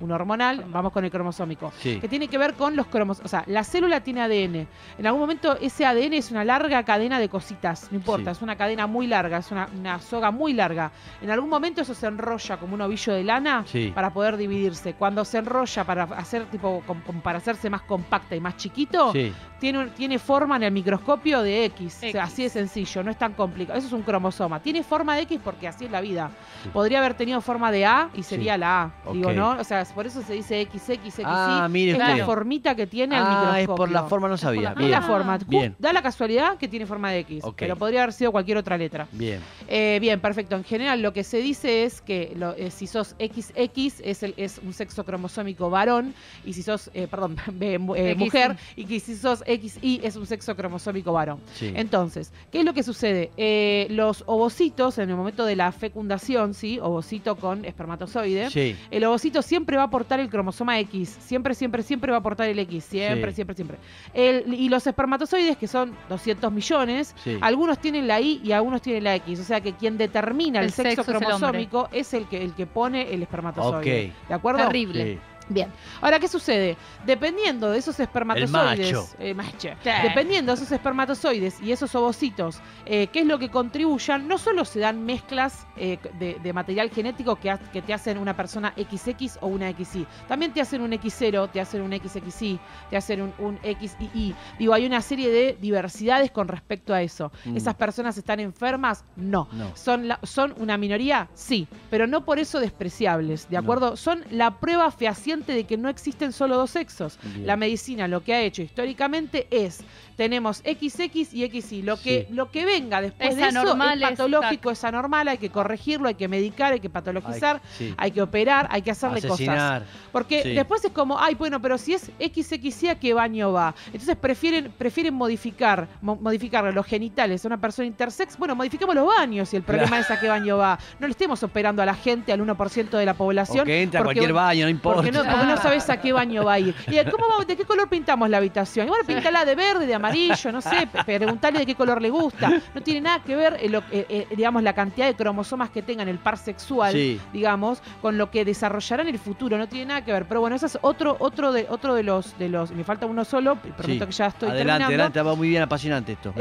uno 0.00 0.14
hormonal, 0.14 0.64
vamos 0.68 0.92
con 0.92 1.04
el 1.04 1.10
cromosómico. 1.10 1.72
Sí. 1.78 1.98
Que 2.00 2.08
tiene 2.08 2.28
que 2.28 2.38
ver 2.38 2.54
con 2.54 2.76
los 2.76 2.86
cromos. 2.86 3.20
O 3.24 3.28
sea, 3.28 3.42
la 3.46 3.64
célula 3.64 4.00
tiene 4.00 4.20
ADN. 4.22 4.66
En 4.98 5.06
algún 5.06 5.20
momento 5.20 5.56
ese 5.60 5.84
ADN 5.86 6.14
es 6.14 6.30
una 6.30 6.44
larga 6.44 6.82
cadena 6.84 7.18
de 7.18 7.28
cositas. 7.28 7.88
No 7.90 7.98
importa, 7.98 8.32
Sí. 8.32 8.38
es 8.38 8.42
una 8.42 8.56
cadena 8.56 8.86
muy 8.86 9.06
larga, 9.06 9.38
es 9.38 9.50
una, 9.50 9.68
una 9.78 9.98
soga 10.00 10.30
muy 10.30 10.52
larga. 10.52 10.92
En 11.20 11.30
algún 11.30 11.50
momento 11.50 11.82
eso 11.82 11.94
se 11.94 12.06
enrolla 12.06 12.56
como 12.58 12.74
un 12.74 12.80
ovillo 12.80 13.12
de 13.12 13.24
lana 13.24 13.64
Sí. 13.66 13.90
para 13.94 14.10
poder 14.12 14.36
dividirse. 14.36 14.94
Cuando 14.94 15.24
se 15.24 15.38
enrolla 15.38 15.84
para 15.84 16.04
hacer 16.04 16.44
tipo 16.46 16.82
com- 16.86 17.00
com- 17.02 17.20
para 17.20 17.38
hacerse 17.38 17.68
más 17.70 17.82
compacta 17.82 18.36
y 18.36 18.40
más 18.40 18.56
chiquito, 18.56 19.12
Sí. 19.12 19.32
tiene, 19.58 19.78
un- 19.80 19.90
tiene 19.90 20.18
forma 20.18 20.56
en 20.56 20.62
el 20.64 20.72
microscopio 20.72 21.42
de 21.42 21.64
X. 21.66 21.96
O 21.96 22.00
sea, 22.00 22.08
X. 22.10 22.20
así 22.22 22.42
de 22.44 22.48
sencillo, 22.50 23.02
no 23.02 23.10
es 23.10 23.18
tan 23.18 23.32
complicado. 23.32 23.78
Eso 23.78 23.88
es 23.88 23.92
un 23.92 24.02
cromosoma. 24.02 24.60
Tiene 24.60 24.82
forma 24.82 25.16
de 25.16 25.22
X 25.22 25.40
porque 25.42 25.66
así 25.68 25.86
es 25.86 25.90
la 25.90 26.00
vida. 26.00 26.30
Sí. 26.62 26.68
Podría 26.72 26.98
haber 26.98 27.14
tenido 27.14 27.40
forma 27.40 27.70
de 27.72 27.84
A 27.86 28.10
y 28.14 28.22
sería 28.22 28.54
Sí. 28.54 28.60
la 28.60 28.82
A. 28.82 29.12
Digo. 29.12 29.32
¿no? 29.32 29.50
O 29.58 29.64
sea, 29.64 29.84
por 29.92 30.06
eso 30.06 30.22
se 30.22 30.34
dice 30.34 30.66
XXXY. 30.72 31.22
Ah, 31.24 31.68
mire 31.70 31.92
es 31.92 31.98
la 31.98 32.24
formita 32.24 32.74
que 32.74 32.86
tiene 32.86 33.16
el 33.16 33.22
Ah, 33.22 33.28
microscopio. 33.28 33.60
es 33.74 33.76
por 33.78 33.90
la 33.90 34.02
forma, 34.04 34.28
no 34.28 34.36
sabía. 34.36 34.74
la- 34.76 35.02
forma. 35.02 35.38
Bien. 35.46 35.74
Da 35.78 35.92
la 35.92 36.02
casualidad 36.02 36.56
que 36.58 36.68
tiene 36.68 36.86
forma 36.86 37.10
de 37.10 37.20
X. 37.20 37.44
Pero 37.56 37.76
podría 37.76 38.02
haber 38.02 38.12
sido 38.12 38.32
cualquier 38.32 38.56
otra 38.58 38.76
letra. 38.76 39.06
Bien. 39.12 39.40
Eh, 39.68 39.98
bien, 40.00 40.20
perfecto. 40.20 40.56
En 40.56 40.64
general, 40.64 41.00
lo 41.02 41.12
que 41.12 41.24
se 41.24 41.38
dice 41.38 41.84
es 41.84 42.00
que 42.00 42.32
lo- 42.36 42.54
eh, 42.56 42.70
si 42.70 42.86
sos 42.86 43.14
XX 43.18 44.00
es, 44.04 44.22
el- 44.22 44.34
es 44.36 44.58
un 44.64 44.72
sexo 44.72 45.04
cromosómico 45.04 45.70
varón, 45.70 46.14
y 46.44 46.52
si 46.52 46.62
sos, 46.62 46.90
eh, 46.94 47.06
perdón, 47.08 47.36
mujer, 48.16 48.56
y 48.76 48.84
que 48.84 49.00
si 49.00 49.16
sos 49.16 49.42
XY 49.46 50.00
es 50.02 50.16
un 50.16 50.26
sexo 50.26 50.54
cromosómico 50.56 51.12
varón. 51.12 51.38
Sí. 51.54 51.72
Entonces, 51.74 52.32
¿qué 52.50 52.60
es 52.60 52.64
lo 52.64 52.74
que 52.74 52.82
sucede? 52.82 53.30
Eh, 53.36 53.86
los 53.90 54.24
ovocitos, 54.26 54.98
en 54.98 55.10
el 55.10 55.16
momento 55.16 55.44
de 55.44 55.56
la 55.56 55.72
fecundación, 55.72 56.54
¿sí? 56.54 56.78
Ovocito 56.80 57.36
con 57.36 57.64
espermatozoide. 57.64 58.50
Sí. 58.50 58.76
El 58.90 59.04
ovocito 59.04 59.42
siempre 59.42 59.76
va 59.78 59.84
a 59.84 59.86
aportar 59.86 60.20
el 60.20 60.28
cromosoma 60.28 60.78
X. 60.80 61.16
Siempre, 61.20 61.54
siempre, 61.54 61.82
siempre 61.82 62.10
va 62.12 62.18
a 62.18 62.20
aportar 62.20 62.48
el 62.48 62.58
X. 62.58 62.84
Siempre, 62.84 63.30
Sí. 63.30 63.36
siempre, 63.36 63.56
siempre. 63.56 63.78
El- 64.12 64.52
y 64.54 64.68
los 64.68 64.86
espermatozoides, 64.86 65.56
que 65.56 65.66
son 65.66 65.94
200 66.08 66.52
millones, 66.52 67.14
Sí. 67.24 67.38
algunos 67.40 67.78
tienen 67.78 68.06
la 68.06 68.20
Y 68.20 68.40
y 68.44 68.52
algunos 68.52 68.82
tienen 68.82 69.04
la 69.04 69.14
X. 69.16 69.40
O 69.40 69.44
sea 69.44 69.60
que 69.60 69.72
quien 69.72 69.96
determina 69.96 70.58
el, 70.60 70.66
El 70.66 70.72
sexo, 70.72 70.90
sexo 70.90 71.02
es 71.02 71.08
el 71.08 71.14
cromosómico 71.26 71.88
es 71.92 72.12
el, 72.14 72.26
que, 72.26 72.42
el 72.42 72.52
que 72.54 72.66
pone 72.66 73.14
el 73.14 73.22
espermatozoide. 73.22 74.08
Ok. 74.18 74.28
¿De 74.28 74.34
acuerdo? 74.34 74.66
Terrible. 74.66 75.14
Sí. 75.14 75.18
Bien, 75.50 75.72
ahora, 76.00 76.18
¿qué 76.18 76.28
sucede? 76.28 76.76
Dependiendo 77.06 77.70
de 77.70 77.78
esos 77.78 77.98
espermatozoides, 78.00 78.92
macho. 78.92 79.08
eh, 79.18 79.34
macho. 79.34 79.68
Sí. 79.82 79.90
dependiendo 80.02 80.52
de 80.52 80.56
esos 80.56 80.70
espermatozoides 80.72 81.60
y 81.62 81.72
esos 81.72 81.94
ovocitos, 81.94 82.60
eh, 82.86 83.06
¿qué 83.08 83.20
es 83.20 83.26
lo 83.26 83.38
que 83.38 83.50
contribuyan? 83.50 84.28
No 84.28 84.36
solo 84.38 84.64
se 84.64 84.80
dan 84.80 85.04
mezclas 85.04 85.66
eh, 85.76 85.98
de, 86.18 86.36
de 86.42 86.52
material 86.52 86.90
genético 86.90 87.36
que, 87.36 87.50
ha- 87.50 87.58
que 87.58 87.80
te 87.82 87.94
hacen 87.94 88.18
una 88.18 88.36
persona 88.36 88.74
XX 88.76 89.38
o 89.40 89.46
una 89.46 89.72
XY, 89.72 90.06
también 90.28 90.52
te 90.52 90.60
hacen 90.60 90.82
un 90.82 90.90
X0, 90.92 91.50
te 91.50 91.60
hacen 91.60 91.80
un 91.82 91.92
XXY, 91.92 92.58
te 92.90 92.96
hacen 92.96 93.22
un, 93.22 93.32
un 93.38 93.58
XY. 93.62 94.34
Digo, 94.58 94.74
hay 94.74 94.84
una 94.86 95.00
serie 95.00 95.30
de 95.30 95.56
diversidades 95.60 96.30
con 96.30 96.48
respecto 96.48 96.92
a 96.92 97.00
eso. 97.02 97.32
Mm. 97.44 97.56
¿Esas 97.56 97.74
personas 97.74 98.18
están 98.18 98.40
enfermas? 98.40 99.04
No. 99.16 99.48
No. 99.52 99.74
¿Son, 99.76 100.08
la- 100.08 100.18
¿Son 100.24 100.54
una 100.58 100.76
minoría? 100.76 101.28
Sí, 101.34 101.66
pero 101.90 102.06
no 102.06 102.24
por 102.24 102.38
eso 102.38 102.60
despreciables, 102.60 103.48
¿de 103.48 103.54
No. 103.56 103.60
acuerdo? 103.62 103.96
Son 103.96 104.24
la 104.30 104.58
prueba 104.58 104.90
fehaciente 104.90 105.37
de 105.46 105.64
que 105.64 105.76
no 105.76 105.88
existen 105.88 106.32
solo 106.32 106.56
dos 106.56 106.70
sexos. 106.70 107.18
Bien. 107.22 107.46
La 107.46 107.56
medicina 107.56 108.08
lo 108.08 108.22
que 108.22 108.34
ha 108.34 108.40
hecho 108.40 108.62
históricamente 108.62 109.46
es, 109.50 109.80
tenemos 110.16 110.58
XX 110.58 111.32
y 111.32 111.48
XY, 111.48 111.82
lo 111.82 111.96
que, 112.00 112.26
Sí. 112.28 112.34
lo 112.34 112.50
que 112.50 112.64
venga 112.64 113.00
después 113.00 113.30
Es 113.30 113.36
de 113.36 113.42
eso 113.48 113.60
es 113.60 114.00
patológico, 114.00 114.70
es 114.70 114.82
anormal, 114.84 115.28
hay 115.28 115.38
que 115.38 115.50
corregirlo, 115.50 116.08
hay 116.08 116.14
que 116.14 116.26
medicar, 116.28 116.72
hay 116.72 116.80
que 116.80 116.90
patologizar, 116.90 117.60
sí. 117.76 117.94
hay 117.96 118.10
que 118.10 118.20
operar, 118.22 118.66
hay 118.70 118.82
que 118.82 118.90
hacerle 118.90 119.22
cosas. 119.22 119.82
Porque 120.10 120.42
Sí. 120.42 120.50
después 120.54 120.84
es 120.84 120.90
como, 120.90 121.18
ay, 121.20 121.34
bueno, 121.36 121.60
pero 121.62 121.78
si 121.78 121.94
es 121.94 122.10
XXY, 122.18 122.88
¿a 122.88 122.94
qué 122.98 123.14
baño 123.14 123.52
va? 123.52 123.74
Entonces 123.86 124.16
prefieren, 124.16 124.72
prefieren 124.76 125.14
modificar, 125.14 125.86
mo- 126.00 126.16
modificar 126.16 126.64
los 126.74 126.86
genitales 126.86 127.44
a 127.44 127.48
una 127.48 127.60
persona 127.60 127.86
intersex. 127.86 128.36
Bueno, 128.38 128.56
modifiquemos 128.56 128.94
los 128.94 129.06
baños 129.06 129.48
si 129.48 129.56
el 129.56 129.62
problema 129.62 130.00
es 130.00 130.10
a 130.10 130.18
qué 130.18 130.28
baño 130.28 130.56
va. 130.58 130.78
No 130.98 131.06
le 131.06 131.12
estemos 131.12 131.42
operando 131.42 131.82
a 131.82 131.86
la 131.86 131.94
gente, 131.94 132.32
al 132.32 132.40
1% 132.40 132.98
de 132.98 133.06
la 133.06 133.14
población. 133.14 133.60
O 133.60 133.64
que 133.64 133.82
entra 133.82 134.00
a 134.00 134.04
cualquier 134.04 134.32
baño, 134.32 134.64
no 134.64 134.70
importa. 134.70 134.96
porque 135.02 135.12
no, 135.12 135.22
porque 135.30 135.46
no 135.46 135.56
sabes 135.58 135.88
a 135.90 136.00
qué 136.00 136.12
baño 136.12 136.44
va 136.44 136.54
a 136.54 136.58
ir. 136.58 136.74
¿Y 136.86 136.92
de, 136.96 137.10
cómo 137.10 137.24
va- 137.38 137.44
de 137.44 137.56
qué 137.56 137.64
color 137.64 137.88
pintamos 137.88 138.28
la 138.30 138.38
habitación? 138.38 138.86
Y 138.86 138.90
bueno, 138.90 139.04
píntala 139.06 139.44
de 139.44 139.54
verde, 139.54 139.86
de 139.86 139.94
amarillo, 139.94 140.52
no 140.52 140.60
sé, 140.60 140.88
preguntarle 141.06 141.60
de 141.60 141.66
qué 141.66 141.74
color 141.74 142.00
le 142.02 142.10
gusta. 142.10 142.50
No 142.74 142.80
tiene 142.82 143.00
nada 143.02 143.22
que 143.22 143.36
ver, 143.36 143.56
eh, 143.60 143.68
lo- 143.68 143.82
eh, 143.90 144.06
eh, 144.08 144.26
digamos, 144.36 144.62
la 144.62 144.72
cantidad 144.72 145.06
de 145.06 145.14
cromosomas 145.14 145.70
que 145.70 145.82
tengan 145.82 146.08
el 146.08 146.18
par 146.18 146.36
sexual, 146.38 146.92
Sí. 146.92 147.20
digamos, 147.32 147.82
con 148.02 148.18
lo 148.18 148.30
que 148.30 148.44
desarrollará 148.44 149.02
en 149.02 149.08
el 149.08 149.18
futuro. 149.18 149.58
No 149.58 149.68
tiene 149.68 149.86
nada 149.86 150.04
que 150.04 150.12
ver. 150.12 150.26
Pero 150.26 150.40
bueno, 150.40 150.56
ese 150.56 150.66
es 150.66 150.78
otro, 150.82 151.16
otro 151.20 151.52
de, 151.52 151.66
otro 151.68 151.94
de 151.94 152.02
los, 152.02 152.38
de 152.38 152.48
los. 152.48 152.70
Me 152.72 152.84
falta 152.84 153.06
uno 153.06 153.24
solo, 153.24 153.56
prometo 153.56 154.04
Sí. 154.04 154.10
que 154.10 154.12
ya 154.12 154.26
estoy 154.26 154.48
adelante, 154.48 154.58
terminando. 154.84 154.86
adelante, 154.86 155.22
va 155.22 155.34
muy 155.34 155.48
bien 155.48 155.62
apasionante 155.62 156.12
esto. 156.12 156.32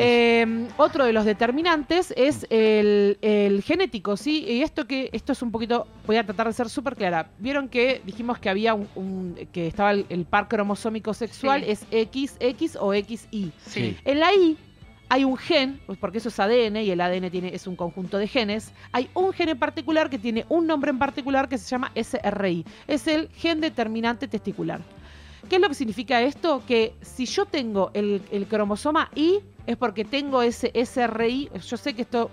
otro 0.78 1.06
de 1.06 1.14
los 1.14 1.26
determinantes 1.26 2.14
es 2.18 2.46
el, 2.50 3.18
el 3.22 3.62
genético, 3.64 4.18
¿sí? 4.18 4.46
Y 4.48 4.62
esto 4.62 4.86
que 4.88 5.10
esto 5.12 5.32
es 5.32 5.42
un 5.42 5.52
poquito, 5.52 5.88
voy 6.06 6.18
a 6.18 6.24
tratar 6.26 6.48
de 6.48 6.54
ser 6.54 6.70
súper 6.70 6.96
clara. 6.96 7.30
Vieron 7.40 7.68
que 7.70 8.02
dijimos 8.06 8.40
que 8.40 8.50
había 8.50 8.74
un, 8.78 8.88
un- 8.96 9.36
que 9.52 9.68
estaba 9.68 9.92
el, 9.92 10.06
el 10.10 10.26
par 10.26 10.48
cromosómico 10.48 11.14
sexual, 11.14 11.64
Sí. 11.66 11.72
es 11.72 11.80
XX 12.10 12.78
o 12.80 12.94
XY. 12.94 13.52
Sí. 13.66 13.98
En 14.06 14.20
la 14.20 14.34
Y 14.34 14.58
hay 15.10 15.24
un 15.24 15.38
gen, 15.38 15.80
pues 15.86 15.98
porque 15.98 16.18
eso 16.18 16.30
es 16.30 16.40
ADN 16.40 16.78
y 16.84 16.90
el 16.92 17.00
ADN 17.02 17.30
tiene, 17.32 17.54
es 17.56 17.66
un 17.68 17.76
conjunto 17.76 18.18
de 18.18 18.28
genes. 18.28 18.74
Hay 18.92 19.10
un 19.14 19.32
gen 19.34 19.50
en 19.50 19.58
particular 19.60 20.10
que 20.10 20.20
tiene 20.20 20.46
un 20.50 20.68
nombre 20.68 20.90
en 20.92 21.00
particular 21.00 21.48
que 21.48 21.58
se 21.58 21.70
llama 21.70 21.92
SRI. 21.96 22.66
Es 22.88 23.08
el 23.08 23.30
gen 23.30 23.62
determinante 23.62 24.28
testicular. 24.28 24.82
¿Qué 25.50 25.56
es 25.56 25.62
lo 25.62 25.70
que 25.70 25.76
significa 25.76 26.22
esto? 26.22 26.62
Que 26.68 26.94
si 27.02 27.26
yo 27.26 27.46
tengo 27.46 27.90
el, 27.94 28.22
el 28.32 28.48
cromosoma 28.48 29.10
Y 29.16 29.40
es 29.66 29.78
porque 29.78 30.04
tengo 30.04 30.42
ese 30.42 30.72
SRI. 30.76 31.50
Yo 31.66 31.78
sé 31.78 31.94
que 31.94 32.02
esto 32.02 32.30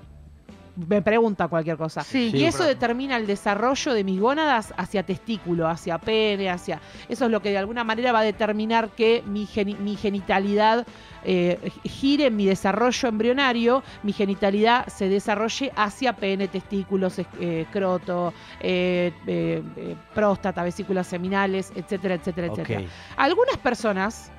me 0.76 1.02
pregunta 1.02 1.46
cualquier 1.48 1.76
cosa. 1.76 2.02
Sí. 2.02 2.30
Y 2.34 2.38
Sí. 2.38 2.44
eso 2.46 2.64
determina 2.64 3.16
el 3.16 3.26
desarrollo 3.26 3.94
de 3.94 4.02
mis 4.04 4.20
gónadas 4.20 4.74
hacia 4.76 5.04
testículo, 5.04 5.68
hacia 5.68 5.98
pene, 5.98 6.50
hacia... 6.50 6.80
Eso 7.08 7.26
es 7.26 7.30
lo 7.30 7.40
que 7.40 7.50
de 7.50 7.58
alguna 7.58 7.84
manera 7.84 8.10
va 8.12 8.20
a 8.20 8.22
determinar 8.24 8.90
que 8.90 9.22
mi, 9.26 9.46
geni- 9.46 9.78
mi 9.78 9.96
genitalidad 9.96 10.86
eh, 11.26 11.70
gire 11.84 12.26
en 12.26 12.36
mi 12.36 12.44
desarrollo 12.44 13.08
embrionario, 13.08 13.82
mi 14.02 14.12
genitalidad 14.12 14.86
se 14.88 15.08
desarrolle 15.08 15.72
hacia 15.76 16.12
pene, 16.14 16.48
testículos, 16.48 17.18
es- 17.18 17.26
escroto, 17.40 18.34
eh, 18.60 19.12
eh, 19.26 19.62
eh, 19.76 19.96
próstata, 20.14 20.62
vesículas 20.62 21.06
seminales, 21.06 21.72
etcétera, 21.76 22.14
etcétera, 22.16 22.48
etcétera. 22.48 22.82
Algunas 23.16 23.56
personas 23.58 24.30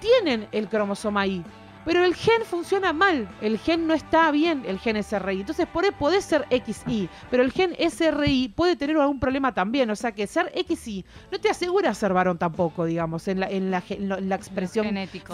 tienen 0.00 0.46
el 0.52 0.68
cromosoma 0.68 1.26
Y, 1.26 1.42
pero 1.86 2.04
el 2.04 2.14
gen 2.14 2.42
funciona 2.44 2.92
mal. 2.92 3.26
El 3.40 3.58
gen 3.58 3.86
no 3.86 3.94
está 3.94 4.30
bien, 4.32 4.64
el 4.66 4.78
gen 4.78 5.02
SRI. 5.02 5.40
Entonces, 5.40 5.66
por 5.66 5.84
ahí 5.84 5.90
podés 5.98 6.24
ser 6.24 6.44
XY, 6.50 7.08
pero 7.30 7.42
el 7.42 7.52
gen 7.52 7.74
SRI 7.78 8.48
puede 8.54 8.76
tener 8.76 8.96
algún 8.98 9.18
problema 9.20 9.54
también. 9.54 9.88
O 9.88 9.96
sea, 9.96 10.12
que 10.12 10.26
ser 10.26 10.52
XY 10.68 11.04
no 11.32 11.38
te 11.38 11.48
asegura 11.48 11.94
ser 11.94 12.12
varón 12.12 12.36
tampoco, 12.36 12.84
digamos, 12.84 13.26
en 13.28 13.40
la, 13.40 13.48
en 13.48 13.70
la, 13.70 13.82
en 13.88 14.28
la 14.28 14.34
expresión 14.34 14.84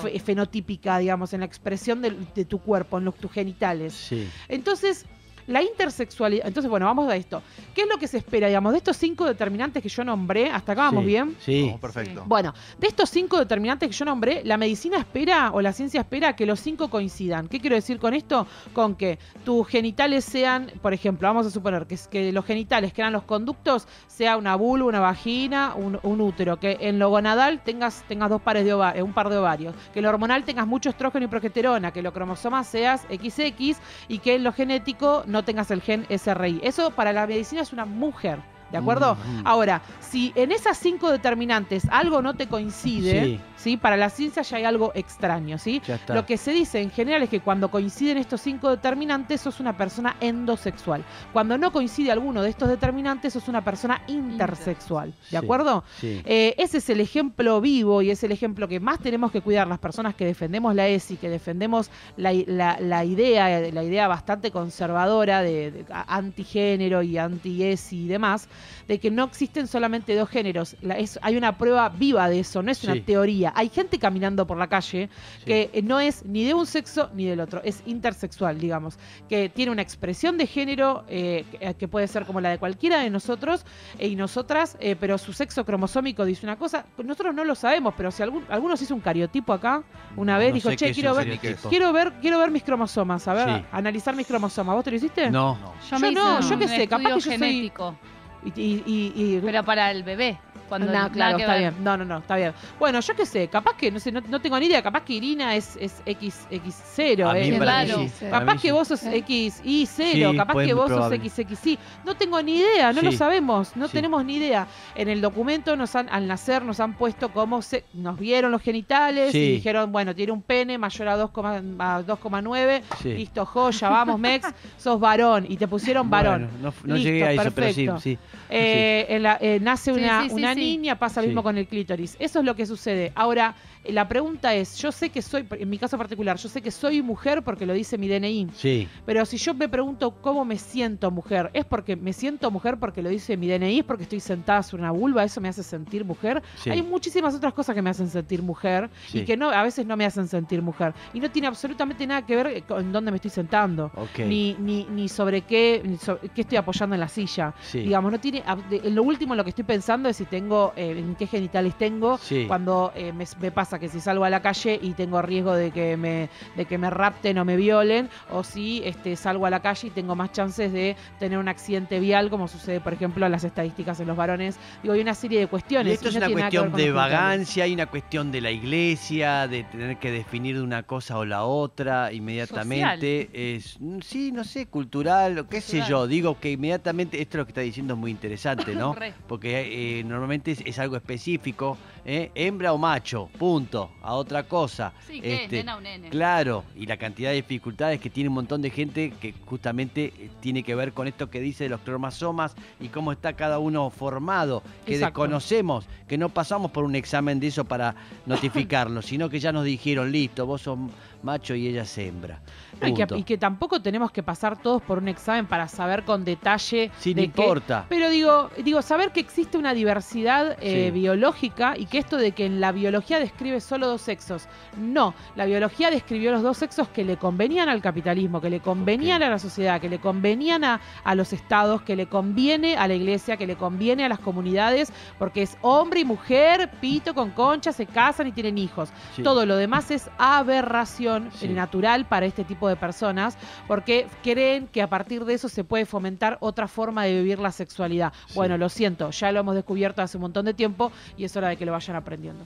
fe- 0.03 0.21
fenotípica, 0.21 0.99
digamos, 0.99 1.33
en 1.33 1.41
la 1.41 1.47
expresión 1.47 2.03
del- 2.03 2.29
de, 2.35 2.45
tu 2.45 2.59
cuerpo, 2.61 2.99
en 2.99 3.07
los, 3.07 3.15
tus 3.17 3.33
genitales. 3.33 3.95
Sí. 3.95 4.29
Entonces, 4.49 5.07
la 5.47 5.63
intersexualidad. 5.63 6.47
Entonces, 6.47 6.71
bueno, 6.71 6.87
vamos 6.87 7.11
a 7.11 7.17
esto. 7.17 7.43
¿Qué 7.75 7.83
es 7.83 7.89
lo 7.89 7.99
que 7.99 8.07
se 8.07 8.19
espera, 8.19 8.47
digamos, 8.49 8.73
de 8.73 8.79
estos 8.79 8.97
cinco 8.97 9.25
determinantes 9.25 9.83
que 9.83 9.89
yo 9.89 10.05
nombré? 10.05 10.51
Hasta 10.51 10.73
acá 10.73 10.83
vamos 10.83 11.03
Sí. 11.03 11.07
bien. 11.07 11.37
Sí. 11.41 11.75
Perfecto. 11.81 12.25
Bueno, 12.27 12.55
de 12.79 12.87
estos 12.89 13.11
cinco 13.11 13.39
determinantes 13.39 13.89
que 13.89 13.95
yo 13.95 14.05
nombré, 14.05 14.43
la 14.45 14.57
medicina 14.57 14.99
espera 14.99 15.51
o 15.53 15.61
la 15.61 15.73
ciencia 15.73 16.01
espera 16.01 16.35
que 16.37 16.47
los 16.47 16.61
cinco 16.61 16.89
coincidan. 16.89 17.49
¿Qué 17.49 17.61
quiero 17.61 17.77
decir 17.77 17.99
con 17.99 18.15
esto? 18.15 18.47
Con 18.73 18.95
que 18.95 19.19
tus 19.45 19.67
genitales 19.69 20.25
sean, 20.25 20.71
por 20.81 20.93
ejemplo, 20.93 21.29
vamos 21.29 21.47
a 21.47 21.51
suponer 21.51 21.87
que, 21.87 21.95
es- 21.97 22.09
que 22.09 22.33
los 22.33 22.45
genitales, 22.45 22.93
que 22.93 23.01
eran 23.01 23.13
los 23.13 23.25
conductos, 23.25 23.87
sea 24.07 24.37
una 24.37 24.55
vulva, 24.57 24.87
una 24.87 25.01
vagina, 25.01 25.75
un, 25.77 25.99
un 26.03 26.21
útero. 26.21 26.59
Que 26.61 26.77
en 26.81 26.99
lo 26.99 27.09
gonadal 27.11 27.63
tengas, 27.63 28.05
tengas 28.09 28.31
dos 28.31 28.41
pares 28.43 28.65
de 28.65 28.75
ova- 28.75 28.93
eh, 28.97 29.03
un 29.03 29.13
par 29.13 29.29
de 29.29 29.37
ovarios. 29.37 29.75
Que 29.93 29.99
en 29.99 30.05
lo 30.05 30.09
hormonal 30.11 30.45
tengas 30.45 30.67
mucho 30.67 30.91
estrógeno 30.91 31.25
y 31.25 31.29
progesterona. 31.29 31.93
Que 31.93 32.03
lo 32.03 32.13
cromosoma 32.13 32.63
seas 32.65 33.03
XX 33.11 33.79
y 34.09 34.19
que 34.19 34.35
en 34.37 34.45
lo 34.45 34.53
genético 34.53 35.25
no 35.33 35.45
tengas 35.45 35.71
el 35.71 35.81
gen 35.83 36.07
SRI. 36.09 36.61
Eso 36.63 36.91
para 36.93 37.13
la 37.13 37.27
medicina 37.27 37.63
es 37.63 37.73
una 37.73 37.85
mujer. 37.85 38.39
¿De 38.71 38.79
acuerdo? 38.79 39.17
Mm. 39.17 39.47
Ahora, 39.47 39.83
si 40.01 40.33
en 40.35 40.51
esas 40.51 40.79
cinco 40.79 41.11
determinantes 41.11 41.87
algo 41.91 42.23
no 42.23 42.33
te 42.35 42.47
coincide, 42.47 43.25
Sí. 43.25 43.41
¿Sí? 43.63 43.77
Para 43.77 43.97
la 43.97 44.11
ciencia 44.11 44.43
ya 44.43 44.57
hay 44.57 44.65
algo 44.65 44.93
extraño, 44.95 45.57
¿sí? 45.59 45.81
Lo 46.15 46.27
que 46.27 46.37
se 46.37 46.53
dice 46.53 46.81
en 46.81 46.91
general 46.91 47.23
es 47.23 47.31
que 47.31 47.41
cuando 47.41 47.71
coinciden 47.71 48.19
estos 48.19 48.41
cinco 48.41 48.69
determinantes, 48.71 49.41
sos 49.41 49.61
una 49.61 49.77
persona 49.77 50.17
endosexual. 50.21 51.05
Cuando 51.33 51.57
no 51.57 51.71
coincide 51.73 52.11
alguno 52.11 52.43
de 52.43 52.51
estos 52.51 52.69
determinantes, 52.69 53.33
sos 53.33 53.49
una 53.49 53.63
persona 53.65 54.03
intersexual. 54.09 55.15
¿De 55.31 55.37
acuerdo? 55.39 55.85
Sí. 56.01 56.21
Eh, 56.25 56.55
ese 56.59 56.79
es 56.79 56.91
el 56.91 57.01
ejemplo 57.01 57.61
vivo 57.61 58.03
y 58.03 58.11
es 58.11 58.23
el 58.25 58.33
ejemplo 58.33 58.67
que 58.69 58.81
más 58.81 58.99
tenemos 58.99 59.31
que 59.31 59.41
cuidar 59.41 59.67
las 59.69 59.79
personas 59.79 60.15
que 60.15 60.25
defendemos 60.25 60.75
la 60.75 60.89
ESI, 60.89 61.17
que 61.17 61.29
defendemos 61.29 61.91
la, 62.17 62.33
la- 62.47 62.79
la 62.81 63.05
idea, 63.05 63.61
la 63.71 63.85
idea 63.85 64.09
bastante 64.09 64.51
conservadora 64.51 65.43
de, 65.43 65.71
de 65.71 65.85
antigénero 66.09 67.03
y 67.03 67.19
anti-ESI 67.19 68.05
y 68.05 68.09
demás, 68.09 68.49
de 68.93 68.99
que 69.01 69.11
no 69.11 69.25
existen 69.25 69.67
solamente 69.67 70.15
dos 70.15 70.29
géneros. 70.29 70.77
La- 70.83 70.99
es- 70.99 71.19
hay 71.23 71.37
una 71.37 71.57
prueba 71.57 71.89
viva 71.89 72.29
de 72.29 72.41
eso, 72.41 72.63
no 72.63 72.71
es 72.71 72.85
una 72.85 72.93
Sí. 72.95 73.01
teoría. 73.01 73.53
Hay 73.57 73.71
gente 73.71 73.99
caminando 73.99 74.47
por 74.47 74.59
la 74.59 74.67
calle 74.69 75.09
Sí. 75.39 75.45
que 75.47 75.71
eh, 75.73 75.83
no 75.83 75.99
es 75.99 76.25
ni 76.27 76.45
de 76.45 76.53
un 76.53 76.67
sexo 76.67 77.09
ni 77.15 77.25
del 77.25 77.41
otro, 77.41 77.63
es 77.65 77.83
intersexual, 77.87 78.59
digamos, 78.59 78.99
que 79.31 79.49
tiene 79.49 79.73
una 79.73 79.81
expresión 79.83 80.37
de 80.37 80.47
género 80.47 81.05
eh, 81.09 81.45
que- 81.79 81.89
puede 81.89 82.07
ser 82.07 82.27
como 82.27 82.41
la 82.41 82.51
de 82.51 82.59
cualquiera 82.59 83.01
de 83.01 83.09
nosotros 83.11 83.65
eh, 83.99 84.09
y 84.09 84.17
nosotras, 84.17 84.77
eh, 84.81 84.95
pero 84.99 85.17
su 85.19 85.33
sexo 85.33 85.65
cromosómico 85.65 86.25
dice 86.25 86.45
una 86.47 86.57
cosa, 86.57 86.85
nosotros 87.03 87.35
no 87.35 87.45
lo 87.45 87.55
sabemos, 87.55 87.95
pero 87.97 88.11
si 88.11 88.23
algún, 88.23 88.45
algunos 88.51 88.81
hizo 88.83 88.95
un 88.95 89.01
cariotipo 89.01 89.53
acá, 89.55 89.83
una 90.17 90.37
vez 90.37 90.51
No 90.51 90.55
dijo, 90.57 90.71
che, 90.75 90.93
quiero 90.93 91.15
ver, 91.15 91.39
quiero 91.69 91.93
ver, 91.93 92.13
quiero 92.21 92.39
ver 92.39 92.51
mis 92.51 92.63
cromosomas, 92.63 93.27
a 93.27 93.35
ver, 93.35 93.49
Sí. 93.61 93.65
analizar 93.73 94.15
mis 94.15 94.27
cromosomas. 94.27 94.75
¿Vos 94.77 94.85
te 94.85 94.91
lo 94.91 94.97
hiciste? 94.99 95.31
No. 95.31 95.57
Yo 95.91 95.99
me 95.99 96.11
hice 96.11 96.21
no, 96.21 96.41
yo 96.41 96.59
qué 96.59 96.69
sé, 96.69 96.87
capaz 96.89 97.05
que 97.05 97.09
yo 97.11 97.21
soy- 97.21 97.33
genético, 97.33 97.97
Y, 98.45 98.53
y- 98.57 99.41
pero 99.45 99.65
para 99.65 99.91
el 99.91 100.03
bebé. 100.03 100.39
Cuando 100.73 100.91
no, 100.91 101.13
claro, 101.13 101.37
está 101.37 101.53
ver. 101.53 101.61
bien. 101.73 101.85
No, 101.85 101.97
no, 101.99 102.05
no, 102.07 102.19
está 102.19 102.37
bien. 102.37 102.55
Bueno, 102.79 103.01
yo 103.01 103.15
qué 103.15 103.27
sé, 103.27 103.49
capaz 103.49 103.77
que, 103.77 103.91
no 103.91 104.01
sé, 104.01 104.11
no, 104.11 104.23
no 104.27 104.41
tengo 104.41 104.59
ni 104.59 104.65
idea, 104.67 104.83
capaz 104.83 105.03
que 105.05 105.13
Irina 105.13 105.55
es, 105.55 105.77
es 105.79 106.01
X, 106.07 106.47
X0, 106.51 107.29
A 107.29 107.35
mí 107.35 107.41
eh. 107.41 108.09
sí. 108.19 108.25
A 108.27 108.31
Capaz 108.31 108.55
mí 108.55 108.61
que 108.63 108.69
sí. 108.69 108.73
vos 108.73 108.89
sos 108.89 109.03
Eh. 109.03 109.23
XY0, 109.23 109.87
Sí, 110.31 110.37
capaz 110.37 110.65
que 110.65 110.73
vos 110.73 110.87
probable. 110.87 111.29
sos 111.29 111.35
XXY. 111.35 111.79
No 112.07 112.15
tengo 112.17 112.41
ni 112.43 112.57
idea, 112.57 112.91
no 112.95 113.03
lo 113.03 113.13
sabemos, 113.13 113.77
no 113.77 113.87
Sí. 113.87 113.93
tenemos 113.93 114.25
ni 114.25 114.37
idea. 114.37 114.67
En 114.95 115.09
el 115.11 115.21
documento 115.21 115.77
nos 115.77 115.95
han, 115.95 116.09
al 116.09 116.27
nacer 116.27 116.63
nos 116.65 116.81
han 116.81 116.95
puesto 116.95 117.29
cómo 117.33 117.61
se, 117.61 117.85
nos 117.93 118.19
vieron 118.19 118.51
los 118.51 118.63
genitales 118.63 119.33
Sí. 119.33 119.39
y 119.39 119.53
dijeron, 119.57 119.93
bueno, 119.93 120.15
tiene 120.15 120.33
un 120.33 120.41
pene 120.41 120.79
mayor 120.79 121.09
a 121.09 121.17
2,- 121.19 121.77
a 121.79 122.03
2,9, 122.03 122.83
Sí. 123.03 123.13
listo, 123.15 123.45
joya, 123.45 123.91
vamos, 123.91 124.19
Mex, 124.19 124.47
sos 124.79 124.99
varón 124.99 125.45
y 125.49 125.57
te 125.59 125.69
pusieron 125.69 126.09
varón. 126.09 126.49
Bueno, 126.61 126.73
no, 126.83 126.89
no 126.89 126.95
Listo, 126.95 127.11
llegué 127.11 127.25
a 127.25 127.33
eso, 127.33 127.43
perfecto. 127.43 127.75
pero 127.93 128.01
sí, 128.01 128.13
sí. 128.15 128.19
Eh, 128.49 129.07
en 129.09 129.23
la- 129.23 129.39
eh, 129.41 129.59
nace 129.61 129.93
Sí, 129.95 130.01
una, 130.01 130.23
sí, 130.23 130.29
sí, 130.31 130.35
una 130.37 130.55
sí. 130.55 130.61
Niña, 130.63 130.99
pasa 130.99 131.21
lo 131.21 131.27
mismo 131.27 131.43
con 131.43 131.59
el 131.59 131.67
clítoris. 131.67 132.17
Eso 132.19 132.39
es 132.41 132.45
lo 132.45 132.55
que 132.55 132.67
sucede. 132.67 133.13
Ahora, 133.15 133.55
la 133.85 134.09
pregunta 134.09 134.55
es, 134.55 134.79
yo 134.79 134.93
sé 134.93 135.11
que 135.11 135.23
soy, 135.23 135.47
en 135.51 135.69
mi 135.69 135.79
caso 135.79 135.99
particular, 135.99 136.37
yo 136.37 136.49
sé 136.49 136.63
que 136.63 136.71
soy 136.71 137.03
mujer 137.03 137.43
porque 137.43 137.67
lo 137.67 137.73
dice 137.73 137.99
mi 137.99 138.09
DNI, 138.09 138.49
Sí, 138.55 138.89
pero 139.05 139.25
si 139.27 139.37
yo 139.39 139.55
me 139.55 139.69
pregunto 139.69 140.13
cómo 140.21 140.45
me 140.45 140.57
siento 140.59 141.11
mujer, 141.11 141.51
¿es 141.53 141.65
porque 141.65 141.97
me 141.97 142.13
siento 142.13 142.51
mujer 142.51 142.79
porque 142.79 143.03
lo 143.03 143.09
dice 143.09 143.37
mi 143.37 143.49
DNI? 143.49 143.81
¿Es 143.81 143.85
porque 143.85 144.05
estoy 144.05 144.21
sentada 144.21 144.63
sobre 144.63 144.83
una 144.83 144.93
vulva? 144.93 145.25
¿Eso 145.25 145.41
me 145.41 145.49
hace 145.49 145.63
sentir 145.63 146.05
mujer? 146.05 146.43
sí. 146.57 146.71
Hay 146.71 146.83
muchísimas 146.83 147.35
otras 147.35 147.53
cosas 147.55 147.75
que 147.75 147.83
me 147.83 147.91
hacen 147.91 148.09
sentir 148.09 148.43
mujer 148.43 148.89
Sí. 149.09 149.21
y 149.21 149.25
que 149.25 149.37
no, 149.37 149.51
a 149.51 149.63
veces 149.63 149.85
no 149.87 149.97
me 149.97 150.05
hacen 150.05 150.29
sentir 150.29 150.63
mujer. 150.63 150.95
Y 151.13 151.21
no 151.21 151.31
tiene 151.31 151.49
absolutamente 151.49 152.07
nada 152.07 152.25
que 152.25 152.37
ver 152.37 152.63
con 152.65 152.93
dónde 152.93 153.11
me 153.11 153.17
estoy 153.17 153.31
sentando. 153.31 153.91
Ni, 154.19 154.55
ni, 154.59 154.85
ni 154.91 155.09
sobre 155.09 155.43
qué, 155.43 155.83
ni 155.85 155.97
sobre 155.99 156.29
qué 156.29 156.43
estoy 156.43 156.57
apoyando 156.59 156.95
en 156.95 157.01
la 157.01 157.09
silla. 157.09 157.55
Sí. 157.63 157.81
Digamos, 157.81 158.13
no 158.13 158.21
tiene. 158.21 158.43
en 158.71 158.95
lo 158.95 159.03
último, 159.03 159.35
lo 159.35 159.43
que 159.45 159.51
estoy 159.51 159.65
pensando 159.65 160.09
es 160.09 160.17
si 160.17 160.25
tengo, 160.25 160.73
eh, 160.77 160.95
en 160.99 161.15
qué 161.17 161.27
genitales 161.27 161.77
tengo. 161.77 162.19
Cuando 162.47 162.93
eh, 162.95 163.13
me, 163.13 163.25
me 163.41 163.51
pasa 163.51 163.72
que 163.79 163.89
si 163.89 164.01
salgo 164.01 164.25
a 164.25 164.31
la 164.31 164.43
calle 164.43 164.79
y 164.81 164.93
tengo 164.93 165.23
riesgo 165.23 165.55
de 165.55 165.71
que 165.71 165.97
me, 165.97 166.29
de 166.57 166.65
que 166.65 166.79
me 166.79 166.91
rapten 166.91 167.39
o 167.39 167.45
me 167.45 167.57
violen, 167.57 168.09
o 168.31 168.43
si 168.45 168.83
este, 168.85 169.17
salgo 169.17 169.47
a 169.47 169.51
la 169.51 169.61
calle 169.61 169.89
y 169.89 169.91
tengo 169.91 170.15
más 170.15 170.33
chances 170.33 170.73
de 170.73 170.97
tener 171.19 171.39
un 171.39 171.49
accidente 171.49 172.01
vial, 172.01 172.31
como 172.31 172.49
sucede, 172.49 172.81
por 172.81 172.93
ejemplo, 172.93 173.27
en 173.27 173.33
las 173.33 173.45
estadísticas 173.45 174.01
en 174.01 174.09
los 174.09 174.17
varones. 174.17 174.57
Digo, 174.83 174.95
hay 174.95 175.01
una 175.01 175.15
serie 175.15 175.41
de 175.41 175.47
cuestiones. 175.47 175.91
Y 175.91 175.95
esto 175.95 176.09
es 176.09 176.15
no 176.15 176.27
una 176.27 176.31
cuestión 176.31 176.73
de 176.73 176.91
vagancia, 176.91 177.65
hay 177.65 177.75
una 177.75 177.87
cuestión 177.87 178.33
de 178.33 178.41
la 178.41 178.51
iglesia, 178.51 179.49
de 179.49 179.65
tener 179.65 179.99
que 179.99 180.11
definir 180.11 180.57
de 180.57 180.63
una 180.63 180.83
cosa 180.83 181.19
o 181.19 181.25
la 181.25 181.45
otra 181.45 182.13
inmediatamente. 182.13 183.29
Es, 183.33 183.79
sí, 184.03 184.33
no 184.33 184.45
sé, 184.45 184.67
cultural, 184.67 185.39
o 185.39 185.49
qué 185.49 185.61
sé 185.61 185.83
yo. 185.89 186.07
Digo 186.07 186.39
que 186.39 186.53
inmediatamente, 186.53 187.21
esto 187.21 187.39
lo 187.39 187.47
que 187.47 187.51
está 187.51 187.61
diciendo 187.61 187.95
es 187.95 188.01
muy 188.01 188.11
interesante, 188.11 188.75
¿no? 188.75 188.95
Porque 189.29 189.99
eh, 189.99 190.05
normalmente 190.05 190.53
es, 190.53 190.63
es 190.65 190.79
algo 190.79 190.97
específico, 190.97 191.79
¿eh? 192.05 192.31
hembra 192.35 192.73
o 192.73 192.79
macho, 192.79 193.29
punto, 193.39 193.91
a 194.03 194.15
otra 194.15 194.43
cosa. 194.45 194.93
Sí, 195.07 195.21
¿qué 195.21 195.35
Este, 195.45 195.59
es? 195.59 195.65
Nena 195.65 195.77
o 195.77 195.81
nene. 195.81 196.11
Claro, 196.11 196.65
y 196.77 196.87
la 196.87 196.97
cantidad 196.97 197.31
de 197.31 197.37
dificultades 197.37 198.01
que 198.01 198.11
tiene 198.11 198.29
un 198.29 198.35
montón 198.35 198.63
de 198.63 198.71
gente 198.71 199.13
que 199.21 199.35
justamente 199.47 200.13
eh, 200.19 200.31
tiene 200.41 200.63
que 200.63 200.75
ver 200.75 200.93
con 200.93 201.07
esto 201.07 201.31
que 201.31 201.41
dice 201.41 201.65
de 201.65 201.71
los 201.71 201.81
cromosomas 201.81 202.55
y 202.81 202.89
cómo 202.89 203.13
está 203.13 203.35
cada 203.35 203.59
uno 203.59 203.91
formado, 203.91 204.63
que 204.85 204.95
Exacto. 204.95 205.21
desconocemos, 205.23 205.87
que 206.09 206.19
no 206.19 206.29
pasamos 206.29 206.71
por 206.71 206.85
un 206.85 206.95
examen 206.95 207.41
de 207.41 207.49
eso 207.49 207.65
para 207.65 207.95
notificarlo, 208.27 209.03
sino 209.03 209.29
que 209.29 209.41
ya 209.41 209.53
nos 209.53 209.65
dijeron, 209.65 210.11
listo, 210.13 210.47
vos 210.47 210.63
sos 210.63 210.79
macho 211.23 211.55
y 211.55 211.69
ella 211.69 211.83
es 211.83 211.99
hembra. 211.99 212.41
No, 212.81 212.89
y, 212.89 212.95
que, 212.95 213.03
Punto. 213.07 213.17
y 213.17 213.23
que 213.23 213.39
tampoco 213.39 213.81
tenemos 213.81 214.11
que 214.11 214.23
pasar 214.23 214.61
todos 214.61 214.83
por 214.83 214.99
un 214.99 215.09
examen 215.09 215.47
para 215.47 215.69
saber 215.69 216.05
con 216.05 216.25
detalle 216.25 216.91
Sí, 216.99 217.15
no 217.15 217.21
de 217.23 217.31
qué- 217.31 217.43
importa. 217.43 217.87
Pero 217.89 218.11
digo, 218.11 218.51
digo, 218.65 218.83
saber 218.83 219.13
que 219.13 219.21
existe 219.21 219.57
una 219.59 219.73
diversidad 219.75 220.57
eh, 220.61 220.87
Sí. 220.87 220.91
biológica 220.91 221.75
y 221.77 221.87
que 221.87 221.99
esto 221.99 222.17
de 222.17 222.33
que 222.33 222.47
en 222.47 222.61
la 222.61 222.73
biología 222.73 223.21
describe 223.21 223.61
solo 223.61 223.87
dos 223.87 224.01
sexos. 224.01 224.49
No, 224.79 225.15
la 225.37 225.45
biología 225.47 225.91
describió 225.91 226.33
los 226.33 226.43
dos 226.43 226.57
sexos 226.57 226.89
que 226.89 227.05
le 227.05 227.17
convenían 227.19 227.69
al 227.69 227.81
capitalismo, 227.83 228.41
que 228.41 228.51
le 228.51 228.61
convenían 228.61 229.23
a 229.23 229.29
la 229.31 229.39
sociedad, 229.39 229.81
que 229.81 229.89
le 229.89 230.01
convenían 230.01 230.65
a, 230.65 230.81
a 231.05 231.15
los 231.15 231.33
estados, 231.33 231.83
que 231.83 231.95
le 231.95 232.07
conviene 232.07 232.77
a 232.77 232.89
la 232.89 232.95
iglesia, 232.95 233.37
que 233.37 233.47
le 233.47 233.57
conviene 233.57 234.05
a 234.05 234.09
las 234.09 234.19
comunidades, 234.19 234.93
porque 235.19 235.43
es 235.43 235.57
hombre 235.61 236.01
y 236.01 236.05
mujer, 236.05 236.71
pito 236.81 237.15
con 237.15 237.31
concha, 237.31 237.73
se 237.73 237.87
casan 237.87 238.27
y 238.27 238.33
tienen 238.33 238.59
hijos. 238.59 238.89
Sí. 239.15 239.23
Todo 239.23 239.47
lo 239.47 239.57
demás 239.57 239.91
es 239.91 240.09
aberración 240.19 241.12
Sí. 241.35 241.49
natural 241.49 242.07
para 242.07 242.27
este 242.27 242.45
tipo 242.45 242.69
de 242.69 242.77
personas 242.77 243.37
porque 243.69 244.07
creen 244.23 244.67
que 244.69 244.83
a 244.83 244.89
partir 244.89 245.25
de 245.25 245.35
eso 245.35 245.49
se 245.49 245.65
puede 245.65 245.87
fomentar 245.87 246.39
otra 246.41 246.69
forma 246.69 247.05
de 247.05 247.15
vivir 247.21 247.39
la 247.39 247.53
sexualidad. 247.53 248.13
Sí. 248.27 248.35
Bueno, 248.35 248.57
lo 248.59 248.69
siento, 248.69 249.11
ya 249.11 249.33
lo 249.33 249.41
hemos 249.41 249.55
descubierto 249.55 250.03
hace 250.03 250.17
un 250.17 250.23
montón 250.23 250.45
de 250.47 250.55
tiempo 250.55 250.93
y 251.17 251.25
es 251.25 251.37
hora 251.37 251.49
de 251.49 251.57
que 251.57 251.67
lo 251.67 251.73
vayan 251.73 251.97
aprendiendo. 251.97 252.45